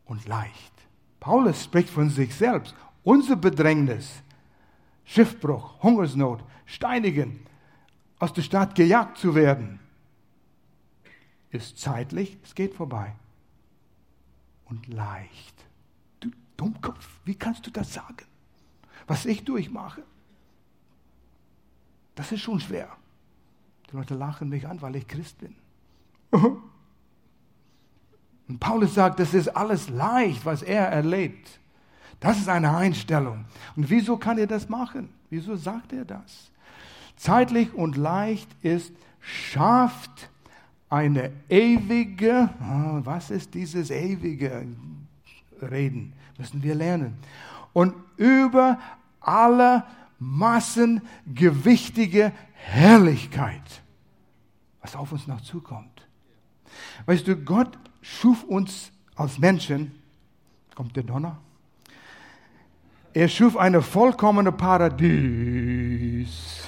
[0.06, 0.74] und leicht.
[1.20, 2.74] Paulus spricht von sich selbst.
[3.04, 4.24] Unser Bedrängnis,
[5.04, 7.46] Schiffbruch, Hungersnot, Steinigen,
[8.20, 9.80] aus der Stadt gejagt zu werden,
[11.50, 13.14] ist zeitlich, es geht vorbei.
[14.66, 15.66] Und leicht.
[16.20, 18.26] Du Dummkopf, wie kannst du das sagen?
[19.08, 20.04] Was ich durchmache,
[22.16, 22.90] das ist schon schwer.
[23.92, 25.56] Die Leute lachen mich an, weil ich Christ bin.
[28.48, 31.60] Und Paulus sagt, das ist alles leicht, was er erlebt.
[32.20, 33.46] Das ist eine Einstellung.
[33.76, 35.10] Und wieso kann er das machen?
[35.30, 36.52] Wieso sagt er das?
[37.18, 40.30] Zeitlich und leicht ist, schafft
[40.90, 44.68] eine ewige, ah, was ist dieses ewige
[45.62, 46.14] Reden?
[46.38, 47.18] Müssen wir lernen.
[47.74, 48.80] Und über
[49.20, 49.84] alle
[50.20, 51.02] Massen
[51.34, 53.82] gewichtige Herrlichkeit,
[54.82, 56.08] was auf uns noch zukommt.
[57.06, 59.92] Weißt du, Gott schuf uns als Menschen,
[60.74, 61.38] kommt der Donner?
[63.14, 66.68] Er schuf eine vollkommene Paradies.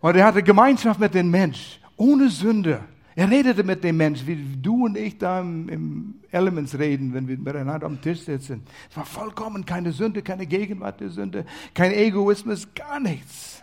[0.00, 2.80] Und er hatte Gemeinschaft mit dem Mensch, ohne Sünde.
[3.16, 7.28] Er redete mit dem Mensch, wie du und ich da im, im Elements reden, wenn
[7.28, 8.62] wir miteinander am Tisch sitzen.
[8.90, 13.62] Es war vollkommen keine Sünde, keine Gegenwart der Sünde, kein Egoismus, gar nichts.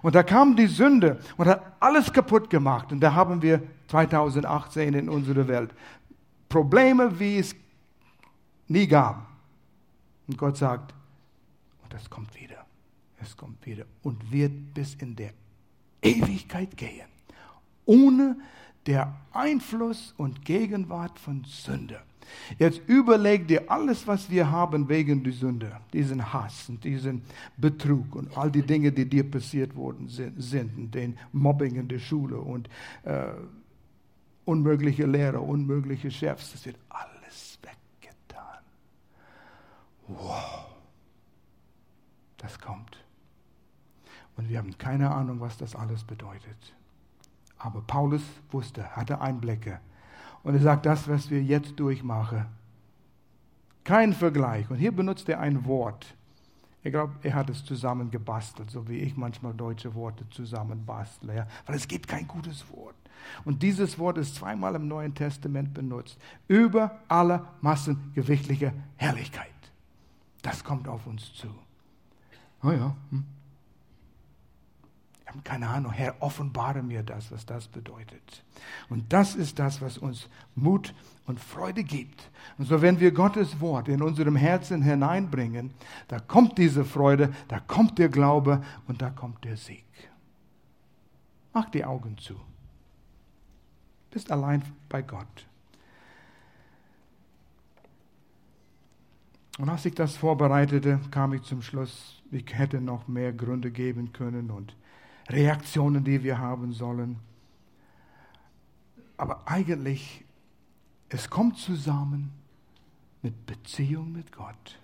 [0.00, 2.92] Und da kam die Sünde und hat alles kaputt gemacht.
[2.92, 5.70] Und da haben wir 2018 in unserer Welt
[6.48, 7.54] Probleme, wie es
[8.68, 9.26] nie gab.
[10.26, 10.94] Und Gott sagt,
[11.82, 12.64] und das kommt wieder.
[13.20, 15.32] Es kommt wieder und wird bis in der
[16.00, 17.08] Ewigkeit gehen.
[17.88, 18.36] Ohne
[18.86, 22.00] der Einfluss und Gegenwart von Sünde.
[22.58, 27.22] Jetzt überleg dir alles, was wir haben wegen der Sünde, diesen Hass und diesen
[27.56, 31.98] Betrug und all die Dinge, die dir passiert worden sind, sind den Mobbing in der
[31.98, 32.68] Schule und
[33.04, 33.28] äh,
[34.44, 38.62] unmögliche Lehrer, unmögliche Chefs, das wird alles weggetan.
[40.08, 40.66] Wow,
[42.36, 43.02] das kommt.
[44.36, 46.74] Und wir haben keine Ahnung, was das alles bedeutet.
[47.58, 49.80] Aber Paulus wusste, hatte Einblicke.
[50.42, 52.46] Und er sagt, das, was wir jetzt durchmachen,
[53.84, 54.70] kein Vergleich.
[54.70, 56.14] Und hier benutzt er ein Wort.
[56.82, 61.34] Ich glaube, er hat es zusammengebastelt, so wie ich manchmal deutsche Worte zusammenbastle.
[61.34, 61.46] Ja?
[61.66, 62.94] Weil es gibt kein gutes Wort.
[63.44, 66.18] Und dieses Wort ist zweimal im Neuen Testament benutzt.
[66.46, 69.48] Über alle Massen gewichtlicher Herrlichkeit.
[70.42, 71.48] Das kommt auf uns zu.
[72.62, 72.96] Oh ja.
[73.10, 73.24] Hm.
[75.28, 78.42] Ich habe keine Ahnung, Herr, offenbare mir das, was das bedeutet.
[78.88, 80.94] Und das ist das, was uns Mut
[81.26, 82.30] und Freude gibt.
[82.56, 85.74] Und so, wenn wir Gottes Wort in unserem Herzen hineinbringen,
[86.08, 89.84] da kommt diese Freude, da kommt der Glaube und da kommt der Sieg.
[91.52, 92.34] Mach die Augen zu.
[94.10, 95.46] Bist allein bei Gott.
[99.58, 104.14] Und als ich das vorbereitete, kam ich zum Schluss, ich hätte noch mehr Gründe geben
[104.14, 104.74] können und
[105.28, 107.16] Reaktionen, die wir haben sollen.
[109.16, 110.24] Aber eigentlich,
[111.08, 112.30] es kommt zusammen
[113.22, 114.78] mit Beziehung mit Gott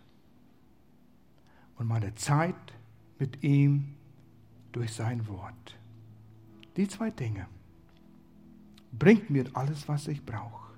[1.76, 2.54] und meine Zeit
[3.18, 3.94] mit ihm
[4.72, 5.76] durch sein Wort.
[6.76, 7.46] Die zwei Dinge
[8.92, 10.72] bringt mir alles, was ich brauche.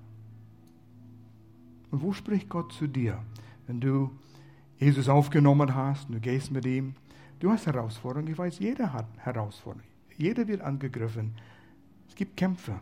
[1.91, 3.23] Und wo spricht Gott zu dir,
[3.65, 4.11] wenn du
[4.79, 6.93] Jesus aufgenommen hast, du gehst mit ihm
[7.39, 9.87] Du hast Herausforderungen, ich weiß, jeder hat Herausforderungen.
[10.17, 11.35] Jeder wird angegriffen.
[12.09, 12.79] Es gibt Kämpfe.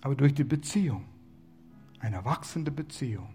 [0.00, 1.04] Aber durch die Beziehung,
[1.98, 3.30] eine wachsende Beziehung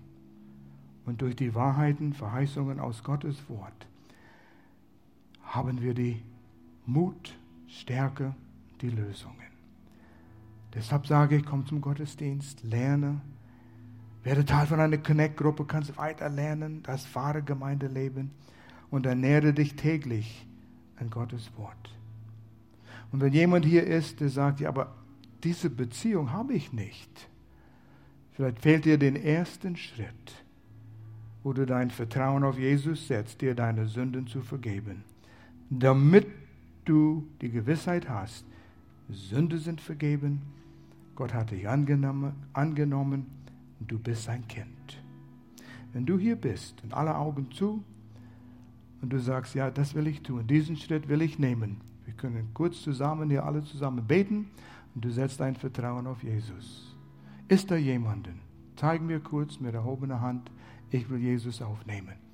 [1.05, 3.87] und durch die Wahrheiten, Verheißungen aus Gottes Wort,
[5.43, 6.21] haben wir die
[6.85, 7.35] Mut,
[7.67, 8.35] Stärke,
[8.81, 9.35] die Lösungen.
[10.73, 13.19] Deshalb sage ich, komm zum Gottesdienst, lerne,
[14.23, 18.31] werde Teil von einer Connect-Gruppe, kannst weiter lernen, das wahre Gemeindeleben
[18.91, 20.47] und ernähre dich täglich
[20.97, 21.95] an Gottes Wort.
[23.11, 24.95] Und wenn jemand hier ist, der sagt, ja, aber
[25.43, 27.29] diese Beziehung habe ich nicht,
[28.33, 30.43] vielleicht fehlt dir den ersten Schritt,
[31.43, 35.03] wo du dein Vertrauen auf Jesus setzt, dir deine Sünden zu vergeben,
[35.69, 36.27] damit
[36.85, 38.45] du die Gewissheit hast,
[39.09, 40.41] Sünde sind vergeben,
[41.15, 43.25] Gott hat dich angenommen, angenommen
[43.79, 45.01] und du bist sein Kind.
[45.93, 47.83] Wenn du hier bist und alle Augen zu
[49.01, 51.81] und du sagst, ja, das will ich tun, diesen Schritt will ich nehmen.
[52.05, 54.49] Wir können kurz zusammen hier alle zusammen beten
[54.95, 56.95] und du setzt dein Vertrauen auf Jesus.
[57.47, 58.41] Ist da jemanden?
[58.75, 60.51] Zeig mir kurz mit erhobener Hand,
[60.91, 62.28] ich will Jesus aufnehmen.